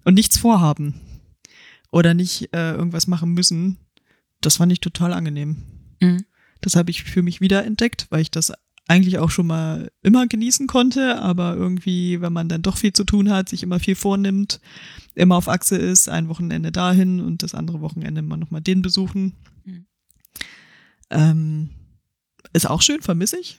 [0.05, 1.01] und nichts vorhaben
[1.91, 3.79] oder nicht äh, irgendwas machen müssen,
[4.41, 5.63] das fand ich total angenehm.
[6.01, 6.25] Mhm.
[6.61, 8.53] Das habe ich für mich wiederentdeckt, weil ich das
[8.89, 13.05] eigentlich auch schon mal immer genießen konnte, aber irgendwie, wenn man dann doch viel zu
[13.05, 14.61] tun hat, sich immer viel vornimmt,
[15.15, 19.35] immer auf Achse ist, ein Wochenende dahin und das andere Wochenende mal nochmal den besuchen.
[19.65, 19.87] Mhm.
[21.11, 21.71] Ähm,
[22.53, 23.59] ist auch schön, vermisse ich.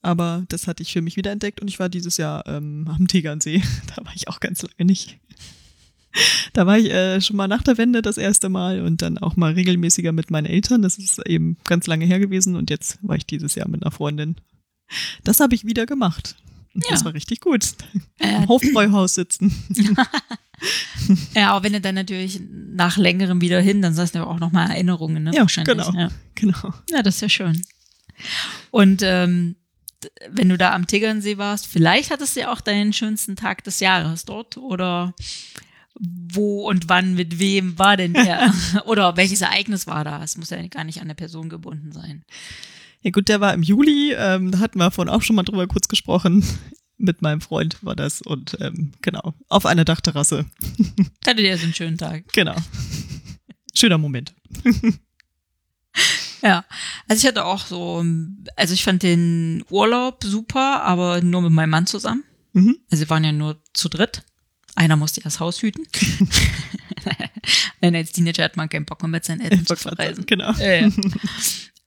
[0.00, 3.62] Aber das hatte ich für mich wiederentdeckt und ich war dieses Jahr ähm, am Tegernsee.
[3.96, 5.18] Da war ich auch ganz lange nicht.
[6.54, 9.36] Da war ich äh, schon mal nach der Wende das erste Mal und dann auch
[9.36, 10.82] mal regelmäßiger mit meinen Eltern.
[10.82, 13.92] Das ist eben ganz lange her gewesen und jetzt war ich dieses Jahr mit einer
[13.92, 14.36] Freundin.
[15.24, 16.36] Das habe ich wieder gemacht.
[16.74, 16.90] Ja.
[16.90, 17.74] Das war richtig gut.
[18.18, 19.52] Äh, Im Hofbräuhaus sitzen.
[21.34, 24.70] ja, aber wenn du dann natürlich nach längerem wieder hin, dann sagst du auch nochmal
[24.70, 25.32] Erinnerungen, ne?
[25.34, 25.92] Ja, genau.
[25.92, 26.08] Ja.
[26.34, 26.74] genau.
[26.90, 27.62] Ja, das ist ja schön.
[28.70, 29.56] Und ähm,
[30.30, 33.80] wenn du da am Tegernsee warst, vielleicht hattest du ja auch deinen schönsten Tag des
[33.80, 35.14] Jahres dort oder
[36.00, 38.52] wo und wann mit wem war denn der?
[38.86, 40.22] Oder welches Ereignis war da?
[40.22, 42.24] Es muss ja gar nicht an der Person gebunden sein.
[43.02, 45.66] Ja gut, der war im Juli, ähm, da hatten wir vorhin auch schon mal drüber
[45.66, 46.44] kurz gesprochen.
[47.00, 50.46] Mit meinem Freund war das und ähm, genau, auf einer Dachterrasse.
[51.26, 52.24] Hattet ihr so einen schönen Tag.
[52.32, 52.56] Genau.
[53.72, 54.34] Schöner Moment.
[56.42, 56.64] Ja,
[57.08, 58.04] also ich hatte auch so,
[58.54, 62.22] also ich fand den Urlaub super, aber nur mit meinem Mann zusammen.
[62.52, 62.78] Mhm.
[62.90, 64.22] Also wir waren ja nur zu dritt.
[64.76, 65.84] Einer musste das Haus hüten.
[67.80, 70.24] Nein, als Teenager hat man keinen Bock mehr mit seinen Eltern zu verreisen.
[70.26, 70.52] Genau.
[70.52, 70.88] Ja, ja.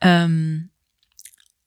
[0.02, 0.71] ähm,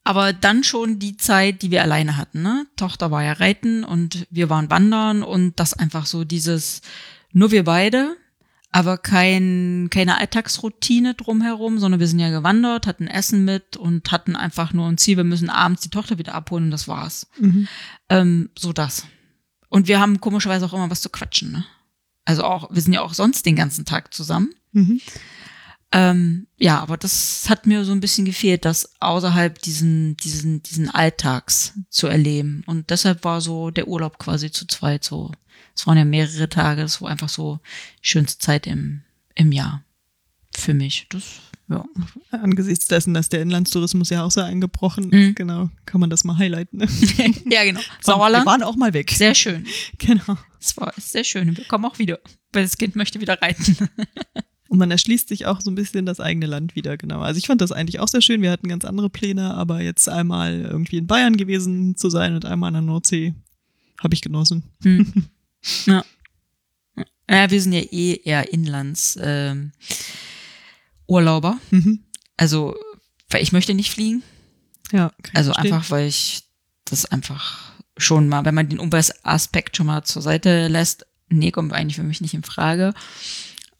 [0.05, 2.43] aber dann schon die Zeit, die wir alleine hatten.
[2.43, 2.67] Ne?
[2.77, 6.81] Tochter war ja reiten und wir waren wandern und das einfach so dieses,
[7.33, 8.15] nur wir beide,
[8.71, 14.35] aber kein, keine Alltagsroutine drumherum, sondern wir sind ja gewandert, hatten Essen mit und hatten
[14.35, 17.27] einfach nur ein Ziel, wir müssen abends die Tochter wieder abholen und das war's.
[17.39, 17.67] Mhm.
[18.09, 19.07] Ähm, so das.
[19.69, 21.51] Und wir haben komischerweise auch immer was zu quatschen.
[21.51, 21.65] Ne?
[22.25, 24.53] Also auch, wir sind ja auch sonst den ganzen Tag zusammen.
[24.71, 25.01] Mhm.
[25.95, 30.89] Ähm, ja, aber das hat mir so ein bisschen gefehlt, das außerhalb diesen, diesen, diesen
[30.89, 32.63] Alltags zu erleben.
[32.65, 35.31] Und deshalb war so der Urlaub quasi zu zweit so.
[35.73, 37.61] Es waren ja mehrere Tage, das war einfach so
[38.01, 39.03] schönste Zeit im,
[39.35, 39.83] im Jahr.
[40.53, 41.07] Für mich.
[41.09, 41.23] Das
[41.69, 41.85] ja.
[42.31, 45.35] Angesichts dessen, dass der Inlandstourismus ja auch so eingebrochen ist, mhm.
[45.35, 46.79] genau, kann man das mal highlighten.
[46.79, 46.87] Ne?
[47.49, 47.79] ja, genau.
[48.01, 48.45] Sauerland.
[48.45, 49.11] Wir waren auch mal weg.
[49.11, 49.65] Sehr schön.
[49.97, 50.37] Genau.
[50.59, 51.55] Es war sehr schön.
[51.55, 52.19] Wir kommen auch wieder,
[52.51, 53.89] weil das Kind möchte wieder reiten.
[54.75, 57.21] Und man erschließt sich auch so ein bisschen das eigene Land wieder, genau.
[57.21, 58.41] Also ich fand das eigentlich auch sehr schön.
[58.41, 62.43] Wir hatten ganz andere Pläne, aber jetzt einmal irgendwie in Bayern gewesen zu sein und
[62.43, 63.33] einmal an der Nordsee
[64.03, 64.63] habe ich genossen.
[64.83, 65.27] Hm.
[65.87, 66.05] Ja.
[67.27, 69.17] ja, wir sind ja eh eher Inlands.
[69.19, 69.71] Ähm
[71.07, 71.57] Urlauber.
[71.71, 72.03] Mhm.
[72.37, 72.75] Also,
[73.29, 74.23] weil ich möchte nicht fliegen.
[74.91, 75.11] Ja.
[75.33, 75.73] Also verstehen.
[75.73, 76.43] einfach, weil ich
[76.83, 81.73] das einfach schon mal, wenn man den Umweltaspekt schon mal zur Seite lässt, nee, kommt
[81.73, 82.93] eigentlich für mich nicht in Frage.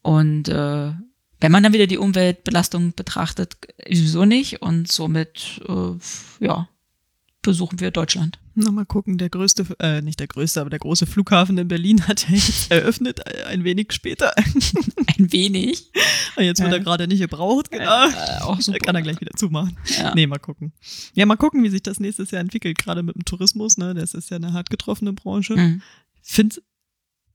[0.06, 0.94] Und äh,
[1.40, 3.58] wenn man dann wieder die Umweltbelastung betrachtet,
[3.90, 4.62] sowieso nicht.
[4.62, 6.70] Und somit, äh, ja,
[7.42, 8.38] besuchen wir Deutschland.
[8.54, 12.08] Na, mal gucken, der größte, äh, nicht der größte, aber der große Flughafen in Berlin
[12.08, 14.32] hat ja jetzt eröffnet, äh, ein wenig später.
[14.38, 15.92] ein wenig?
[16.38, 16.78] Jetzt wird ja.
[16.78, 18.08] er gerade nicht gebraucht, genau.
[18.08, 18.78] Äh, auch super.
[18.78, 19.76] Kann er gleich wieder zumachen.
[19.98, 20.14] Ja.
[20.14, 20.72] Nee, mal gucken.
[21.16, 23.96] Ja, mal gucken, wie sich das nächstes Jahr entwickelt, gerade mit dem Tourismus, ne?
[23.96, 25.56] Das ist ja eine hart getroffene Branche.
[25.56, 25.82] Mhm.
[26.22, 26.62] Find,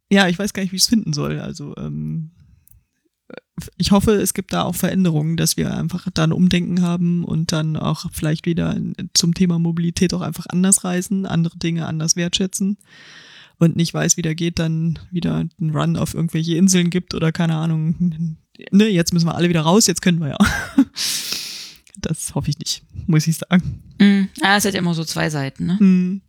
[0.08, 1.40] ja, ich weiß gar nicht, wie ich es finden soll.
[1.40, 2.30] Also, ähm,
[3.76, 7.76] ich hoffe, es gibt da auch Veränderungen, dass wir einfach dann Umdenken haben und dann
[7.76, 8.76] auch vielleicht wieder
[9.14, 12.78] zum Thema Mobilität auch einfach anders reisen, andere Dinge anders wertschätzen
[13.58, 17.30] und nicht weiß, wie der geht, dann wieder einen Run auf irgendwelche Inseln gibt oder
[17.30, 18.36] keine Ahnung.
[18.72, 20.38] Ne, jetzt müssen wir alle wieder raus, jetzt können wir ja.
[21.96, 23.82] Das hoffe ich nicht, muss ich sagen.
[23.98, 25.74] Mm, ja, es hat immer so zwei Seiten, ne?
[25.74, 26.22] Mm.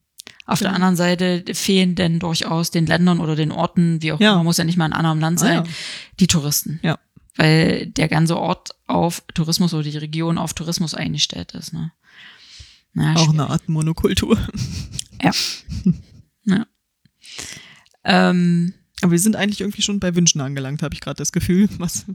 [0.45, 0.67] Auf ja.
[0.67, 4.33] der anderen Seite fehlen denn durchaus den Ländern oder den Orten, wie auch ja.
[4.33, 5.71] immer, muss ja nicht mal ein anderem Land sein, ah, ja.
[6.19, 6.81] die Touristen.
[6.83, 6.99] Ja.
[7.35, 11.73] Weil der ganze Ort auf Tourismus oder die Region auf Tourismus eingestellt ist.
[11.73, 11.91] Ne?
[12.93, 14.37] Na, auch eine Art Monokultur.
[15.23, 15.31] Ja.
[16.45, 16.65] ja.
[18.03, 21.69] Ähm, Aber wir sind eigentlich irgendwie schon bei Wünschen angelangt, habe ich gerade das Gefühl,
[21.77, 22.05] was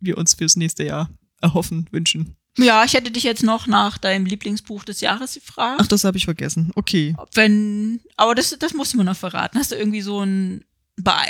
[0.00, 1.10] wir uns fürs nächste Jahr
[1.40, 2.36] erhoffen, wünschen.
[2.58, 5.80] Ja, ich hätte dich jetzt noch nach deinem Lieblingsbuch des Jahres gefragt.
[5.80, 6.72] Ach, das habe ich vergessen.
[6.74, 7.16] Okay.
[7.32, 9.58] Wenn, aber das, das musst du mir noch verraten.
[9.58, 10.64] Hast du irgendwie so ein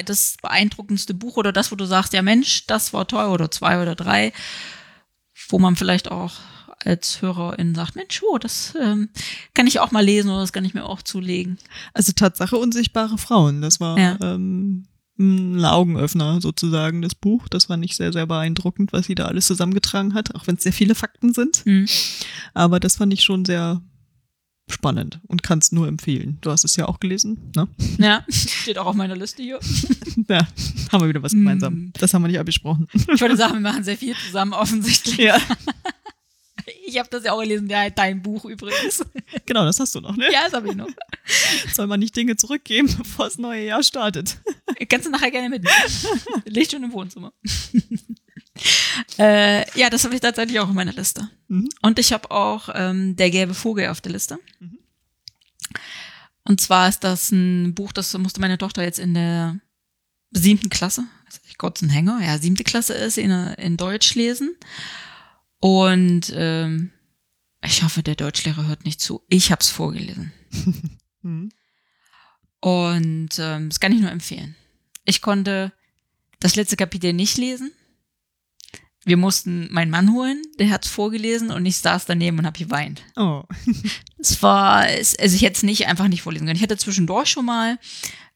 [0.05, 3.81] das beeindruckendste Buch oder das, wo du sagst, ja Mensch, das war toll oder zwei
[3.83, 4.33] oder drei,
[5.49, 6.33] wo man vielleicht auch
[6.85, 9.11] als Hörerin sagt, Mensch, oh, das ähm,
[9.55, 11.59] kann ich auch mal lesen oder das kann ich mir auch zulegen.
[11.93, 14.17] Also Tatsache unsichtbare Frauen, das war ja.
[14.23, 14.87] ähm,
[15.19, 17.47] ein Augenöffner sozusagen, das Buch.
[17.49, 20.63] Das war nicht sehr, sehr beeindruckend, was sie da alles zusammengetragen hat, auch wenn es
[20.63, 21.65] sehr viele Fakten sind.
[21.67, 21.87] Mhm.
[22.55, 23.83] Aber das fand ich schon sehr
[24.73, 26.39] spannend und kann es nur empfehlen.
[26.41, 27.69] Du hast es ja auch gelesen, ne?
[27.99, 29.61] Ja, steht auch auf meiner Liste hier.
[30.29, 30.47] ja,
[30.93, 31.75] haben wir wieder was gemeinsam.
[31.75, 31.93] Mm.
[31.99, 32.89] Das haben wir nicht abgesprochen.
[32.93, 35.17] Ich wollte sagen, wir machen sehr viel zusammen offensichtlich.
[35.19, 35.39] Ja.
[36.87, 39.05] Ich habe das ja auch gelesen, ja, dein Buch übrigens.
[39.47, 40.27] Genau, das hast du noch, ne?
[40.33, 40.89] Ja, das habe ich noch.
[41.73, 44.39] Soll man nicht Dinge zurückgeben, bevor das neue Jahr startet?
[44.89, 45.75] Kannst du nachher gerne mitnehmen.
[46.47, 47.33] Liegt schon im Wohnzimmer.
[49.19, 51.31] Äh, ja, das habe ich tatsächlich auch in meiner Liste.
[51.49, 51.69] Mhm.
[51.83, 54.39] Und ich habe auch ähm, Der gelbe Vogel auf der Liste.
[54.59, 54.79] Mhm.
[56.45, 59.61] Und zwar ist das ein Buch, das musste meine Tochter jetzt in der
[60.33, 61.05] siebten Klasse,
[61.61, 64.57] Gott, ein Hänger, ja, siebte Klasse ist, in, in Deutsch lesen.
[65.61, 66.91] Und ähm,
[67.63, 69.23] ich hoffe, der Deutschlehrer hört nicht zu.
[69.29, 70.33] Ich habe es vorgelesen.
[71.23, 71.51] mhm.
[72.61, 74.57] Und ähm, das kann ich nur empfehlen.
[75.05, 75.73] Ich konnte
[76.41, 77.73] das letzte Kapitel nicht lesen.
[79.05, 82.59] Wir mussten meinen Mann holen, der hat es vorgelesen und ich saß daneben und habe
[82.59, 83.03] geweint.
[83.17, 83.45] Oh.
[84.19, 86.57] es war, also ich hätte es nicht einfach nicht vorlesen können.
[86.57, 87.79] Ich hatte zwischendurch schon mal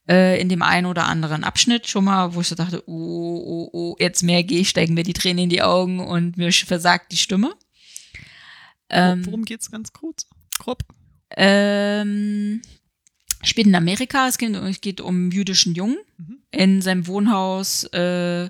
[0.09, 3.69] äh, in dem einen oder anderen Abschnitt schon mal, wo ich so dachte, oh, oh,
[3.73, 7.17] oh, jetzt mehr gehe, steigen mir die Tränen in die Augen und mir versagt die
[7.17, 7.53] Stimme.
[8.89, 10.27] Ähm, Worum geht's ganz kurz?
[10.57, 10.83] Grob?
[11.35, 12.61] Ähm,
[13.43, 14.27] spielt in Amerika.
[14.27, 15.97] Es geht, es geht um jüdischen Jungen.
[16.17, 16.39] Mhm.
[16.51, 18.49] In seinem Wohnhaus äh,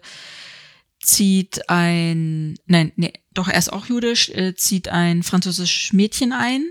[1.05, 6.63] zieht ein, nein, nee, doch er ist auch jüdisch, äh, zieht ein französisches Mädchen ein.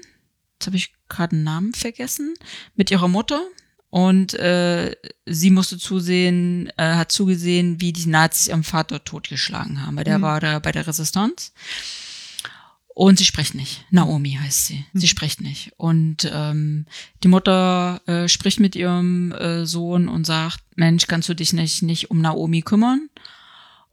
[0.55, 2.35] Jetzt habe ich gerade einen Namen vergessen.
[2.75, 3.43] Mit ihrer Mutter.
[3.91, 9.97] Und äh, sie musste zusehen, äh, hat zugesehen, wie die Nazis ihren Vater totgeschlagen haben,
[9.97, 10.23] weil der mhm.
[10.23, 11.53] war da bei der Resistance.
[12.89, 13.85] Und sie spricht nicht.
[13.91, 14.85] Naomi heißt sie.
[14.95, 15.09] Sie mhm.
[15.09, 15.73] spricht nicht.
[15.77, 16.87] Und ähm,
[17.23, 21.83] die Mutter äh, spricht mit ihrem äh, Sohn und sagt, Mensch, kannst du dich nicht,
[21.83, 23.11] nicht um Naomi kümmern?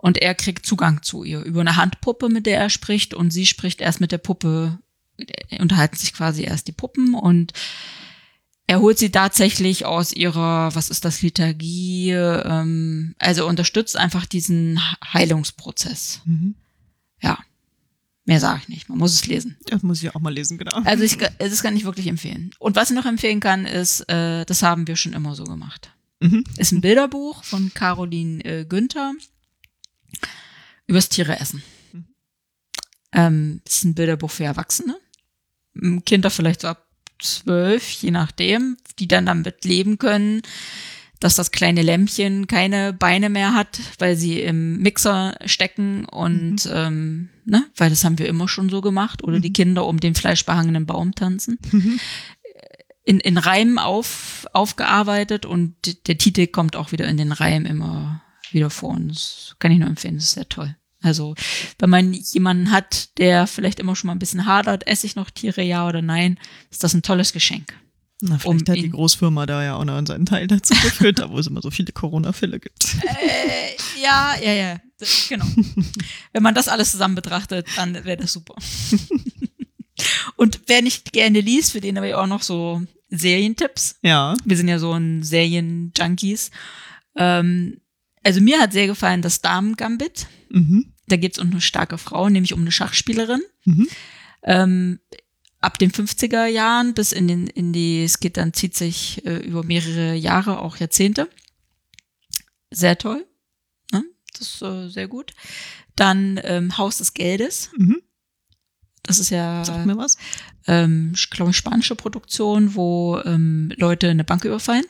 [0.01, 3.13] Und er kriegt Zugang zu ihr über eine Handpuppe, mit der er spricht.
[3.13, 4.79] Und sie spricht erst mit der Puppe,
[5.59, 7.13] unterhalten sich quasi erst die Puppen.
[7.13, 7.53] Und
[8.65, 14.79] er holt sie tatsächlich aus ihrer, was ist das, Liturgie, ähm, also unterstützt einfach diesen
[15.13, 16.21] Heilungsprozess.
[16.25, 16.55] Mhm.
[17.21, 17.37] Ja.
[18.25, 18.89] Mehr sage ich nicht.
[18.89, 19.57] Man muss es lesen.
[19.67, 20.81] Das muss ich auch mal lesen, genau.
[20.83, 22.51] Also ich, das kann ich wirklich empfehlen.
[22.59, 25.91] Und was ich noch empfehlen kann, ist, äh, das haben wir schon immer so gemacht.
[26.19, 26.43] Mhm.
[26.57, 29.13] Ist ein Bilderbuch von Caroline äh, Günther
[30.91, 31.63] übers Tiere essen.
[31.91, 32.05] Mhm.
[33.13, 34.97] Ähm, ist ein Bilderbuch für Erwachsene.
[36.05, 36.85] Kinder vielleicht so ab
[37.19, 40.41] zwölf, je nachdem, die dann damit leben können
[41.21, 46.71] dass das kleine Lämpchen keine Beine mehr hat, weil sie im Mixer stecken und mhm.
[46.73, 49.43] ähm, ne, weil das haben wir immer schon so gemacht oder mhm.
[49.43, 51.57] die Kinder um den fleischbehangenen Baum tanzen.
[51.71, 51.99] Mhm.
[53.03, 58.21] In, in Reimen auf, aufgearbeitet und der Titel kommt auch wieder in den Reimen immer
[58.51, 60.75] wieder vor und das kann ich nur empfehlen, das ist sehr toll.
[61.01, 61.35] Also,
[61.79, 65.29] wenn man jemanden hat, der vielleicht immer schon mal ein bisschen hadert, esse ich noch
[65.29, 66.39] Tiere, ja oder nein,
[66.69, 67.73] ist das ein tolles Geschenk.
[68.21, 71.31] Na, vielleicht um hat die Großfirma da ja auch noch seinen Teil dazu geführt, da
[71.31, 72.95] wo es immer so viele Corona-Fälle gibt.
[73.03, 74.79] Äh, ja, ja, ja,
[75.27, 75.45] genau.
[76.31, 78.55] Wenn man das alles zusammen betrachtet, dann wäre das super.
[80.35, 83.95] Und wer nicht gerne liest, für den habe ich auch noch so Serientipps.
[84.01, 84.35] Ja.
[84.45, 86.51] Wir sind ja so ein Serien-Junkies.
[87.15, 87.81] Ähm,
[88.23, 90.27] also mir hat sehr gefallen das Damen-Gambit.
[90.49, 90.93] Mhm.
[91.07, 93.41] Da geht es um eine starke Frau, nämlich um eine Schachspielerin.
[93.65, 93.87] Mhm.
[94.43, 94.99] Ähm,
[95.59, 99.37] ab den 50er Jahren bis in den, in die, es geht dann, zieht sich äh,
[99.37, 101.29] über mehrere Jahre, auch Jahrzehnte.
[102.71, 103.25] Sehr toll.
[103.91, 104.03] Ne?
[104.33, 105.33] Das ist äh, sehr gut.
[105.95, 107.69] Dann ähm, Haus des Geldes.
[107.77, 108.01] Mhm.
[109.03, 110.17] Das ist ja, Sag mir was.
[110.67, 114.85] Ähm, ich glaube, spanische Produktion, wo ähm, Leute eine Bank überfallen.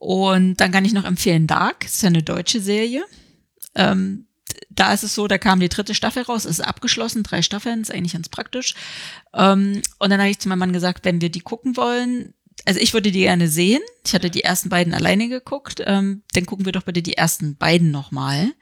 [0.00, 3.04] Und dann kann ich noch empfehlen Dark, das ist ja eine deutsche Serie.
[3.74, 4.26] Ähm,
[4.70, 7.92] da ist es so, da kam die dritte Staffel raus, ist abgeschlossen, drei Staffeln, ist
[7.92, 8.74] eigentlich ganz praktisch.
[9.34, 12.32] Ähm, und dann habe ich zu meinem Mann gesagt, wenn wir die gucken wollen,
[12.64, 13.82] also ich würde die gerne sehen.
[14.06, 15.82] Ich hatte die ersten beiden alleine geguckt.
[15.84, 18.52] Ähm, dann gucken wir doch bitte die ersten beiden nochmal.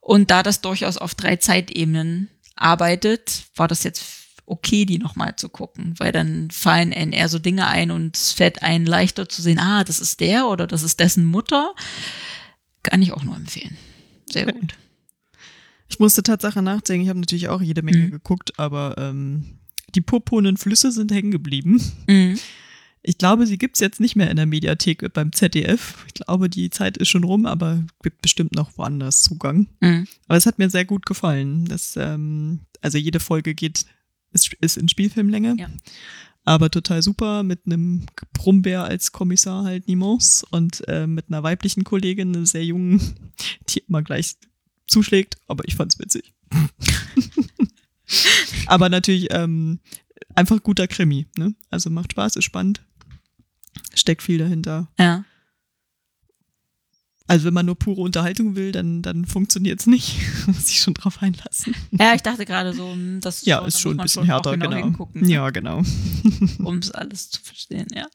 [0.00, 5.48] Und da das durchaus auf drei Zeitebenen arbeitet, war das jetzt okay, die nochmal zu
[5.48, 9.42] gucken, weil dann fallen einen eher so Dinge ein und es fällt einen leichter zu
[9.42, 11.74] sehen, ah, das ist der oder das ist dessen Mutter.
[12.82, 13.76] Kann ich auch nur empfehlen.
[14.30, 14.74] Sehr gut.
[15.88, 18.10] Ich musste Tatsache nachdenken, ich habe natürlich auch jede Menge mhm.
[18.10, 19.58] geguckt, aber ähm,
[19.94, 21.82] die purpurnen Flüsse sind hängen geblieben.
[22.08, 22.38] Mhm.
[23.04, 26.04] Ich glaube, sie gibt's jetzt nicht mehr in der Mediathek beim ZDF.
[26.06, 29.66] Ich glaube, die Zeit ist schon rum, aber gibt bestimmt noch woanders Zugang.
[29.80, 30.06] Mhm.
[30.28, 31.64] Aber es hat mir sehr gut gefallen.
[31.64, 33.86] Das, ähm, also jede Folge geht,
[34.32, 35.56] ist, ist in Spielfilmlänge.
[35.58, 35.68] Ja.
[36.44, 41.84] aber total super mit einem Brummbär als Kommissar halt Nimons und äh, mit einer weiblichen
[41.84, 43.14] Kollegin, eine sehr jungen,
[43.68, 44.36] die immer gleich
[44.86, 46.32] zuschlägt, aber ich fand's witzig.
[48.66, 49.78] aber natürlich ähm,
[50.34, 51.54] einfach guter Krimi, ne?
[51.70, 52.82] Also macht Spaß, ist spannend,
[53.94, 54.88] steckt viel dahinter.
[54.98, 55.24] Ja.
[57.26, 60.18] Also wenn man nur pure Unterhaltung will, dann, dann funktioniert es nicht.
[60.46, 61.74] Muss ich schon drauf einlassen.
[61.92, 65.08] Ja, ich dachte gerade so, hm, das ja, ist schon ein bisschen härter, genau.
[65.12, 65.28] genau.
[65.28, 65.82] Ja, genau.
[66.58, 68.06] um es alles zu verstehen, ja.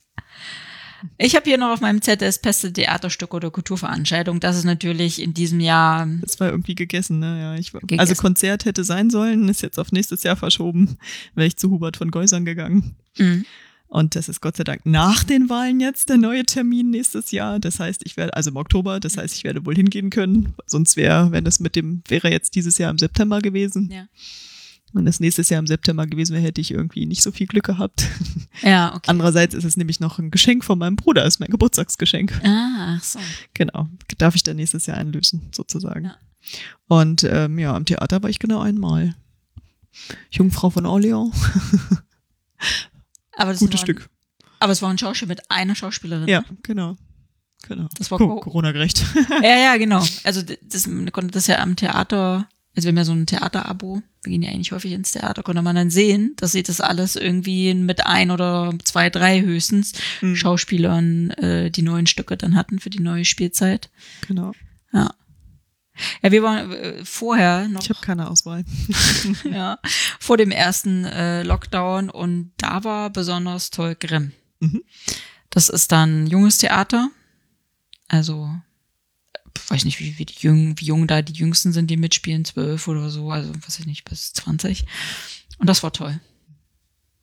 [1.17, 4.39] Ich habe hier noch auf meinem das beste Theaterstück oder Kulturveranstaltung.
[4.39, 6.07] Das ist natürlich in diesem Jahr.
[6.21, 7.39] Das war irgendwie gegessen, ne?
[7.39, 7.99] Ja, ich war, gegessen.
[7.99, 10.97] Also Konzert hätte sein sollen, ist jetzt auf nächstes Jahr verschoben.
[11.35, 12.95] Wäre ich zu Hubert von Geusern gegangen.
[13.17, 13.45] Mhm.
[13.87, 17.59] Und das ist Gott sei Dank nach den Wahlen jetzt der neue Termin nächstes Jahr.
[17.59, 20.53] Das heißt, ich werde, also im Oktober, das heißt, ich werde wohl hingehen können.
[20.65, 23.89] Sonst wäre, wenn es mit dem, wäre jetzt dieses Jahr im September gewesen.
[23.91, 24.07] Ja.
[24.93, 27.65] Wenn das nächstes Jahr im September gewesen wäre, hätte ich irgendwie nicht so viel Glück
[27.65, 28.07] gehabt.
[28.63, 29.05] Ja, okay.
[29.07, 32.41] Andererseits ist es nämlich noch ein Geschenk von meinem Bruder, ist mein Geburtstagsgeschenk.
[32.43, 33.19] Ah, ach so.
[33.53, 33.87] Genau.
[34.17, 36.05] Darf ich dann nächstes Jahr einlösen, sozusagen.
[36.05, 36.15] Ja.
[36.87, 39.13] Und ähm, ja, am Theater war ich genau einmal.
[40.31, 41.35] Jungfrau von Orleans.
[43.37, 44.09] Aber das Gutes Stück.
[44.59, 46.27] aber es war ein Schauspiel mit einer Schauspielerin.
[46.27, 46.97] Ja, genau.
[47.67, 47.87] Genau.
[47.97, 49.03] Das war Co Corona-gerecht.
[49.41, 50.03] ja, ja, genau.
[50.23, 54.01] Also das, man konnte das ja am Theater, also wir haben ja so ein Theaterabo,
[54.23, 57.15] wir gehen ja eigentlich häufig ins Theater, konnte man dann sehen, dass sie das alles
[57.15, 60.35] irgendwie mit ein oder zwei, drei höchstens mhm.
[60.35, 63.89] Schauspielern äh, die neuen Stücke dann hatten für die neue Spielzeit.
[64.27, 64.51] Genau.
[64.93, 65.13] Ja.
[66.21, 67.81] Ja, wir waren äh, vorher noch.
[67.81, 68.63] Ich habe keine Auswahl.
[69.51, 69.79] ja,
[70.19, 74.31] vor dem ersten äh, Lockdown und da war besonders toll Grimm.
[74.59, 74.83] Mhm.
[75.49, 77.09] Das ist dann junges Theater.
[78.07, 78.49] Also,
[79.69, 82.87] weiß nicht, wie, wie, die jung, wie jung da die Jüngsten sind, die mitspielen, zwölf
[82.87, 84.85] oder so, also weiß ich nicht, bis zwanzig.
[85.57, 86.19] Und das war toll.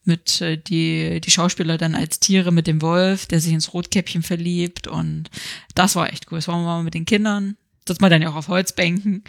[0.04, 4.22] Mit äh, die, die Schauspieler dann als Tiere mit dem Wolf, der sich ins Rotkäppchen
[4.22, 5.30] verliebt und
[5.74, 6.38] das war echt cool.
[6.38, 7.56] Das waren wir mal mit den Kindern
[7.86, 9.24] sitzt man dann ja auch auf Holzbänken.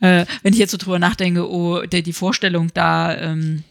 [0.00, 3.64] Äh, wenn ich jetzt so drüber nachdenke, oh, der, die Vorstellung da ähm,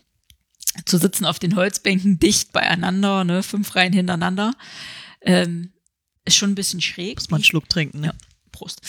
[0.85, 4.53] zu sitzen auf den Holzbänken dicht beieinander, ne, fünf Reihen hintereinander,
[5.21, 5.71] ähm,
[6.25, 7.17] ist schon ein bisschen schräg.
[7.17, 8.07] Muss man einen Schluck trinken, ne?
[8.07, 8.13] Ja.
[8.51, 8.81] Prost.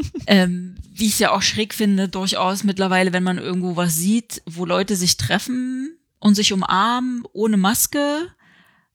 [0.26, 4.42] ähm, wie ich es ja auch schräg finde, durchaus mittlerweile, wenn man irgendwo was sieht,
[4.44, 8.28] wo Leute sich treffen und sich umarmen ohne Maske,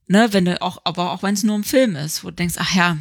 [0.08, 2.56] ne, wenn du auch, aber auch wenn es nur ein Film ist, wo du denkst,
[2.58, 2.97] ach ja,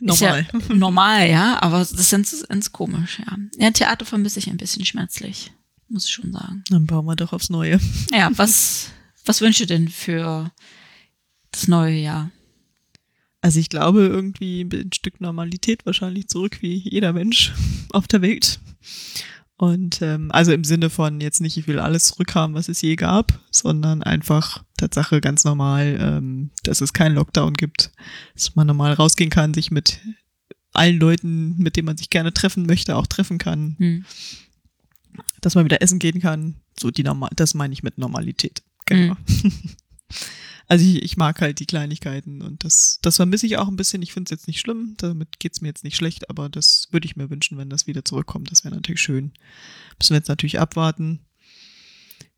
[0.00, 0.46] normal.
[0.52, 3.36] Ja normal, ja, aber das ist ganz, komisch, ja.
[3.58, 5.52] Ja, Theater vermisse ich ein bisschen schmerzlich,
[5.88, 6.64] muss ich schon sagen.
[6.70, 7.80] Dann bauen wir doch aufs Neue.
[8.12, 8.90] Ja, was,
[9.24, 10.50] was wünschst du denn für
[11.52, 12.30] das neue Jahr?
[13.42, 17.52] Also ich glaube irgendwie ein Stück Normalität wahrscheinlich zurück wie jeder Mensch
[17.90, 18.60] auf der Welt.
[19.60, 22.96] Und ähm, also im Sinne von jetzt nicht, ich will alles zurückhaben, was es je
[22.96, 27.92] gab, sondern einfach Tatsache ganz normal, ähm, dass es keinen Lockdown gibt,
[28.32, 30.00] dass man normal rausgehen kann, sich mit
[30.72, 33.76] allen Leuten, mit denen man sich gerne treffen möchte, auch treffen kann.
[33.76, 34.06] Hm.
[35.42, 36.54] Dass man wieder essen gehen kann.
[36.78, 38.62] So die normal, das meine ich mit Normalität.
[38.86, 39.14] Genau.
[39.26, 39.52] Hm.
[40.70, 44.02] Also ich, ich mag halt die Kleinigkeiten und das, das vermisse ich auch ein bisschen.
[44.02, 46.86] Ich finde es jetzt nicht schlimm, damit geht es mir jetzt nicht schlecht, aber das
[46.92, 48.52] würde ich mir wünschen, wenn das wieder zurückkommt.
[48.52, 49.32] Das wäre natürlich schön.
[49.98, 51.26] Müssen wir jetzt natürlich abwarten.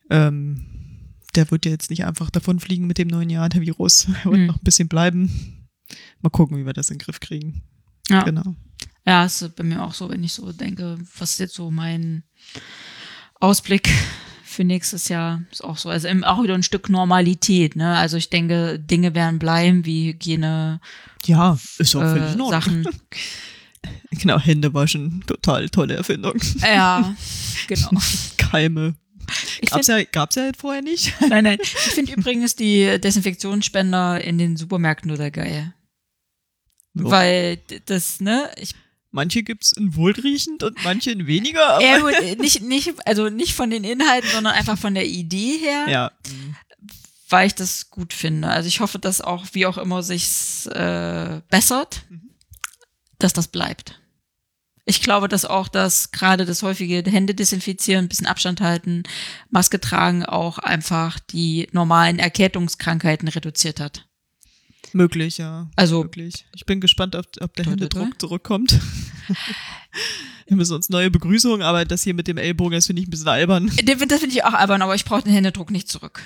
[0.09, 4.09] Ähm, der wird ja jetzt nicht einfach davonfliegen mit dem neuen Jahr, der Virus.
[4.25, 4.47] Er wird mhm.
[4.47, 5.69] noch ein bisschen bleiben.
[6.23, 7.65] Mal gucken, wie wir das in den Griff kriegen.
[8.09, 8.23] Ja.
[8.23, 8.57] Genau.
[9.05, 11.71] Ja, es ist bei mir auch so, wenn ich so denke, was ist jetzt so
[11.71, 12.25] mein
[13.41, 13.91] Ausblick
[14.53, 15.89] für nächstes Jahr ist auch so.
[15.89, 17.97] Also auch wieder ein Stück Normalität, ne?
[17.97, 20.81] Also ich denke, Dinge werden bleiben, wie Hygiene.
[21.25, 22.87] Ja, ist auch äh, Sachen.
[24.11, 26.35] genau, Hände waschen, total tolle Erfindung.
[26.61, 27.15] Ja,
[27.67, 27.91] genau.
[28.37, 28.95] Keime.
[29.71, 31.15] Gab's find, ja, gab's ja vorher nicht.
[31.29, 31.59] Nein, nein.
[31.61, 35.73] Ich finde übrigens die Desinfektionsspender in den Supermärkten oder geil.
[36.95, 37.11] So.
[37.11, 38.75] Weil das, ne, ich
[39.13, 41.75] Manche gibt's in wohlriechend und manche in weniger.
[41.75, 45.59] Aber ja, gut, nicht, nicht, also nicht von den Inhalten, sondern einfach von der Idee
[45.59, 45.87] her.
[45.89, 46.13] Ja.
[47.29, 48.49] Weil ich das gut finde.
[48.49, 52.31] Also ich hoffe, dass auch, wie auch immer sich's äh, bessert, mhm.
[53.19, 54.01] dass das bleibt.
[54.85, 59.05] Ich glaube, dass auch das gerade das häufige Hände desinfizieren, ein bisschen Abstand halten,
[59.51, 64.07] Maske tragen auch einfach die normalen Erkältungskrankheiten reduziert hat.
[64.93, 65.71] Möglich, ja.
[65.77, 66.47] Also möglich.
[66.55, 68.79] Ich bin gespannt, ob, ob der Händedruck zurückkommt.
[70.47, 73.11] Wir müssen uns neue Begrüßungen, aber das hier mit dem Ellbogen, das finde ich ein
[73.11, 73.71] bisschen albern.
[73.85, 76.23] Das finde ich auch albern, aber ich brauche den Händedruck nicht zurück.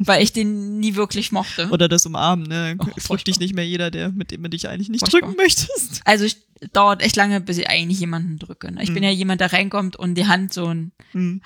[0.00, 1.68] Weil ich den nie wirklich mochte.
[1.70, 2.76] Oder das Umarmen, ne?
[2.78, 5.20] Oh, drückt dich nicht mehr jeder, der, mit dem du dich eigentlich nicht furchtbar.
[5.20, 6.02] drücken möchtest.
[6.04, 6.38] Also ich
[6.72, 8.72] dauert echt lange, bis ich eigentlich jemanden drücke.
[8.72, 8.82] Ne?
[8.82, 8.94] Ich mhm.
[8.94, 11.40] bin ja jemand, der reinkommt und die Hand so ein mhm.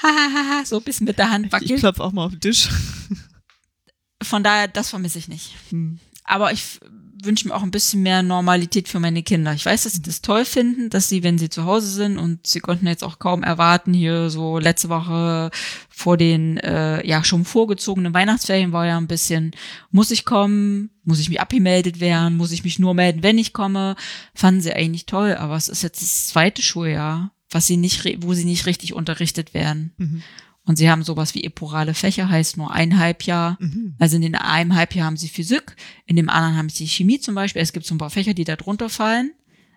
[0.64, 1.70] so ein bisschen mit der Hand wackelt.
[1.70, 2.68] Ich klopfe auch mal auf den Tisch.
[4.22, 5.54] von daher, das vermisse ich nicht.
[5.70, 5.98] Hm.
[6.24, 6.80] Aber ich
[7.24, 9.52] wünsche mir auch ein bisschen mehr Normalität für meine Kinder.
[9.54, 12.46] Ich weiß, dass sie das toll finden, dass sie, wenn sie zu Hause sind und
[12.46, 15.50] sie konnten jetzt auch kaum erwarten, hier so letzte Woche
[15.88, 19.52] vor den äh, ja schon vorgezogenen Weihnachtsferien war ja ein bisschen,
[19.90, 23.52] muss ich kommen, muss ich mich abgemeldet werden, muss ich mich nur melden, wenn ich
[23.52, 23.96] komme,
[24.34, 28.34] fanden sie eigentlich toll, aber es ist jetzt das zweite Schuljahr, was sie nicht, wo
[28.34, 29.92] sie nicht richtig unterrichtet werden.
[29.96, 30.22] Mhm.
[30.64, 33.56] Und sie haben sowas wie eporale Fächer, heißt nur ein Halbjahr.
[33.60, 33.96] Mhm.
[33.98, 35.74] Also in einem Halbjahr haben sie Physik,
[36.06, 37.62] in dem anderen haben sie Chemie zum Beispiel.
[37.62, 39.32] Es gibt so ein paar Fächer, die da drunter fallen.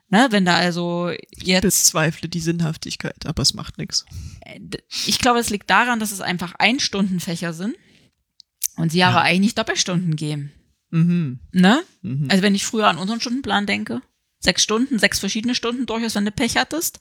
[0.10, 1.40] Ne, wenn da also jetzt.
[1.40, 4.06] Ich bezweifle die Sinnhaftigkeit, aber es macht nichts.
[4.42, 4.60] Äh,
[5.08, 7.76] ich glaube, es liegt daran, dass es einfach Einstundenfächer sind
[8.78, 9.10] und sie ja.
[9.10, 10.52] aber eigentlich Doppelstunden geben.
[10.92, 11.40] Mhm.
[11.52, 11.82] Ne?
[12.04, 12.28] Mhm.
[12.30, 14.02] Also wenn ich früher an unseren Stundenplan denke,
[14.40, 17.00] sechs Stunden, sechs verschiedene Stunden durchaus, wenn du Pech hattest.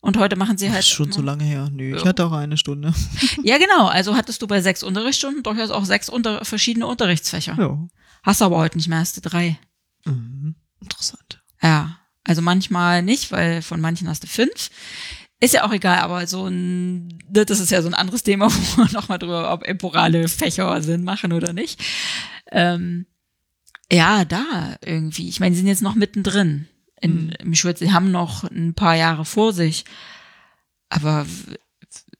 [0.00, 0.78] Und heute machen sie halt.
[0.78, 1.68] Das ist schon so lange her.
[1.70, 1.96] Nö, ja.
[1.96, 2.94] ich hatte auch eine Stunde.
[3.42, 3.86] Ja, genau.
[3.86, 7.56] Also hattest du bei sechs Unterrichtsstunden durchaus auch sechs unter verschiedene Unterrichtsfächer.
[7.58, 7.88] Ja.
[8.22, 9.58] Hast du aber heute nicht mehr, hast du drei.
[10.04, 10.54] Mhm.
[10.80, 11.42] Interessant.
[11.62, 11.98] Ja.
[12.24, 14.70] Also manchmal nicht, weil von manchen hast du fünf.
[15.40, 18.46] Ist ja auch egal, aber so ein, ne, das ist ja so ein anderes Thema,
[18.50, 21.80] wo wir nochmal drüber, ob emporale Fächer Sinn machen oder nicht.
[22.50, 23.06] Ähm,
[23.90, 25.28] ja, da irgendwie.
[25.28, 26.68] Ich meine, sie sind jetzt noch mittendrin
[27.00, 27.32] in, mhm.
[27.38, 27.78] im Schulz.
[27.78, 29.84] Sie haben noch ein paar Jahre vor sich.
[30.88, 31.26] Aber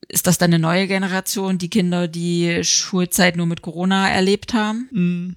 [0.08, 4.88] ist das dann eine neue Generation, die Kinder, die Schulzeit nur mit Corona erlebt haben?
[4.90, 5.36] Mhm.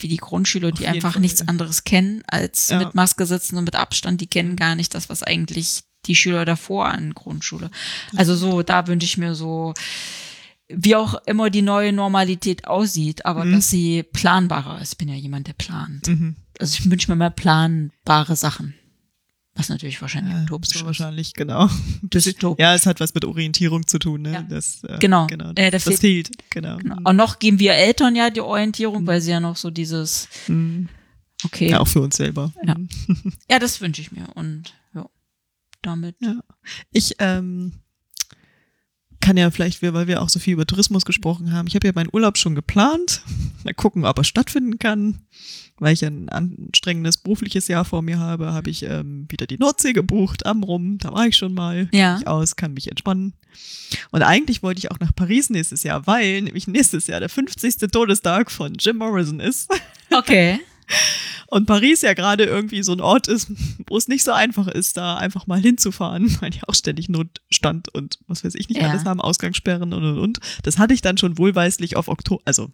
[0.00, 2.78] Wie die Grundschüler, die einfach Fall, nichts anderes kennen, als ja.
[2.78, 4.20] mit Maske sitzen und mit Abstand.
[4.20, 7.70] Die kennen gar nicht das, was eigentlich die Schüler davor an Grundschule.
[8.14, 9.74] Also so, da wünsche ich mir so,
[10.68, 13.54] wie auch immer die neue Normalität aussieht, aber mhm.
[13.54, 14.92] dass sie planbarer ist.
[14.92, 16.06] Ich bin ja jemand, der plant.
[16.06, 16.36] Mhm.
[16.58, 18.74] Also ich wünsche mir mehr planbare Sachen.
[19.58, 20.84] Was natürlich wahrscheinlich ja, utopisch ist.
[20.84, 21.68] Wahrscheinlich, genau.
[22.02, 22.62] Dystopisch.
[22.62, 24.32] Ja, es hat was mit Orientierung zu tun, ne?
[24.32, 24.42] Ja.
[24.42, 25.26] Das, äh, genau.
[25.26, 25.50] genau.
[25.56, 26.30] Äh, das, das fehlt.
[26.50, 26.76] Genau.
[26.76, 26.96] genau.
[27.02, 29.06] Und noch geben wir Eltern ja die Orientierung, mhm.
[29.08, 30.88] weil sie ja noch so dieses, mhm.
[31.44, 31.70] okay.
[31.70, 32.52] Ja, auch für uns selber.
[32.64, 32.88] Ja, mhm.
[33.50, 34.28] ja das wünsche ich mir.
[34.36, 35.06] Und ja,
[35.82, 36.14] damit.
[36.20, 36.36] Ja.
[36.92, 37.72] Ich, ähm,
[39.28, 41.92] kann ja vielleicht, weil wir auch so viel über Tourismus gesprochen haben, ich habe ja
[41.94, 43.20] meinen Urlaub schon geplant.
[43.62, 45.18] Mal gucken, ob er stattfinden kann.
[45.76, 49.92] Weil ich ein anstrengendes berufliches Jahr vor mir habe, habe ich ähm, wieder die Nordsee
[49.92, 50.96] gebucht, am Rum.
[50.96, 51.90] Da war ich schon mal.
[51.92, 52.16] Ja.
[52.18, 53.34] Ich aus, kann mich entspannen.
[54.12, 57.76] Und eigentlich wollte ich auch nach Paris nächstes Jahr, weil nämlich nächstes Jahr der 50.
[57.92, 59.70] Todestag von Jim Morrison ist.
[60.10, 60.58] Okay.
[61.50, 63.50] Und Paris ja gerade irgendwie so ein Ort ist,
[63.86, 67.88] wo es nicht so einfach ist, da einfach mal hinzufahren, weil die auch ständig Notstand
[67.94, 68.90] und was weiß ich nicht ja.
[68.90, 70.40] alles haben, Ausgangssperren und und und.
[70.62, 72.70] Das hatte ich dann schon wohlweislich auf Oktober, also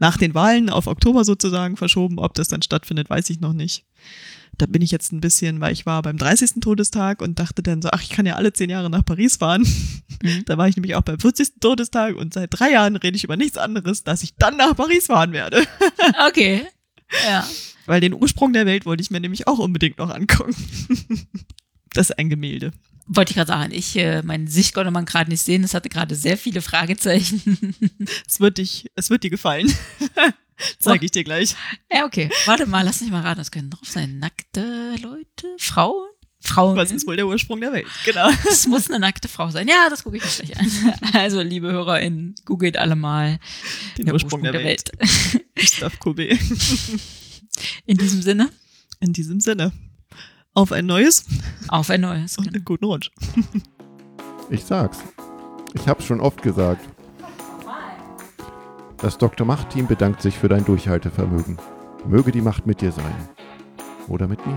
[0.00, 2.18] nach den Wahlen auf Oktober sozusagen verschoben.
[2.18, 3.84] Ob das dann stattfindet, weiß ich noch nicht.
[4.56, 6.54] Da bin ich jetzt ein bisschen, weil ich war beim 30.
[6.60, 9.62] Todestag und dachte dann so, ach, ich kann ja alle zehn Jahre nach Paris fahren.
[10.22, 10.44] Mhm.
[10.46, 11.60] Da war ich nämlich auch beim 40.
[11.60, 15.06] Todestag und seit drei Jahren rede ich über nichts anderes, dass ich dann nach Paris
[15.06, 15.62] fahren werde.
[16.26, 16.66] Okay.
[17.24, 17.46] Ja.
[17.88, 20.54] Weil den Ursprung der Welt wollte ich mir nämlich auch unbedingt noch angucken.
[21.94, 22.72] das ist ein Gemälde.
[23.06, 25.88] Wollte ich gerade sagen, ich, äh, mein Sicht konnte man gerade nicht sehen, es hatte
[25.88, 27.74] gerade sehr viele Fragezeichen.
[28.28, 29.72] es wird dich, es wird dir gefallen.
[30.78, 31.56] Zeige ich dir gleich.
[31.90, 32.28] Ja, okay.
[32.44, 34.18] Warte mal, lass mich mal raten, das können drauf sein.
[34.18, 36.08] Nackte Leute, Frauen?
[36.40, 36.76] Frauen.
[36.76, 37.86] Was ist wohl der Ursprung der Welt?
[38.04, 38.28] Genau.
[38.50, 39.66] Es muss eine nackte Frau sein.
[39.66, 40.70] Ja, das gucke ich mir gleich an.
[41.14, 43.40] Also, liebe HörerInnen, googelt alle mal
[43.96, 44.92] den Ursprung, Ursprung, der, der Welt.
[44.98, 45.46] Welt.
[45.56, 46.38] Gustave Courbet.
[47.86, 48.50] In diesem Sinne?
[49.00, 49.72] In diesem Sinne.
[50.54, 51.24] Auf ein neues.
[51.68, 52.36] Auf ein neues.
[52.38, 52.56] Und genau.
[52.56, 53.10] einen guten Rutsch.
[54.50, 54.98] Ich sag's.
[55.74, 56.88] Ich hab's schon oft gesagt.
[58.96, 59.46] Das Dr.
[59.46, 61.58] Macht-Team bedankt sich für dein Durchhaltevermögen.
[62.06, 63.14] Möge die Macht mit dir sein.
[64.08, 64.56] Oder mit mir.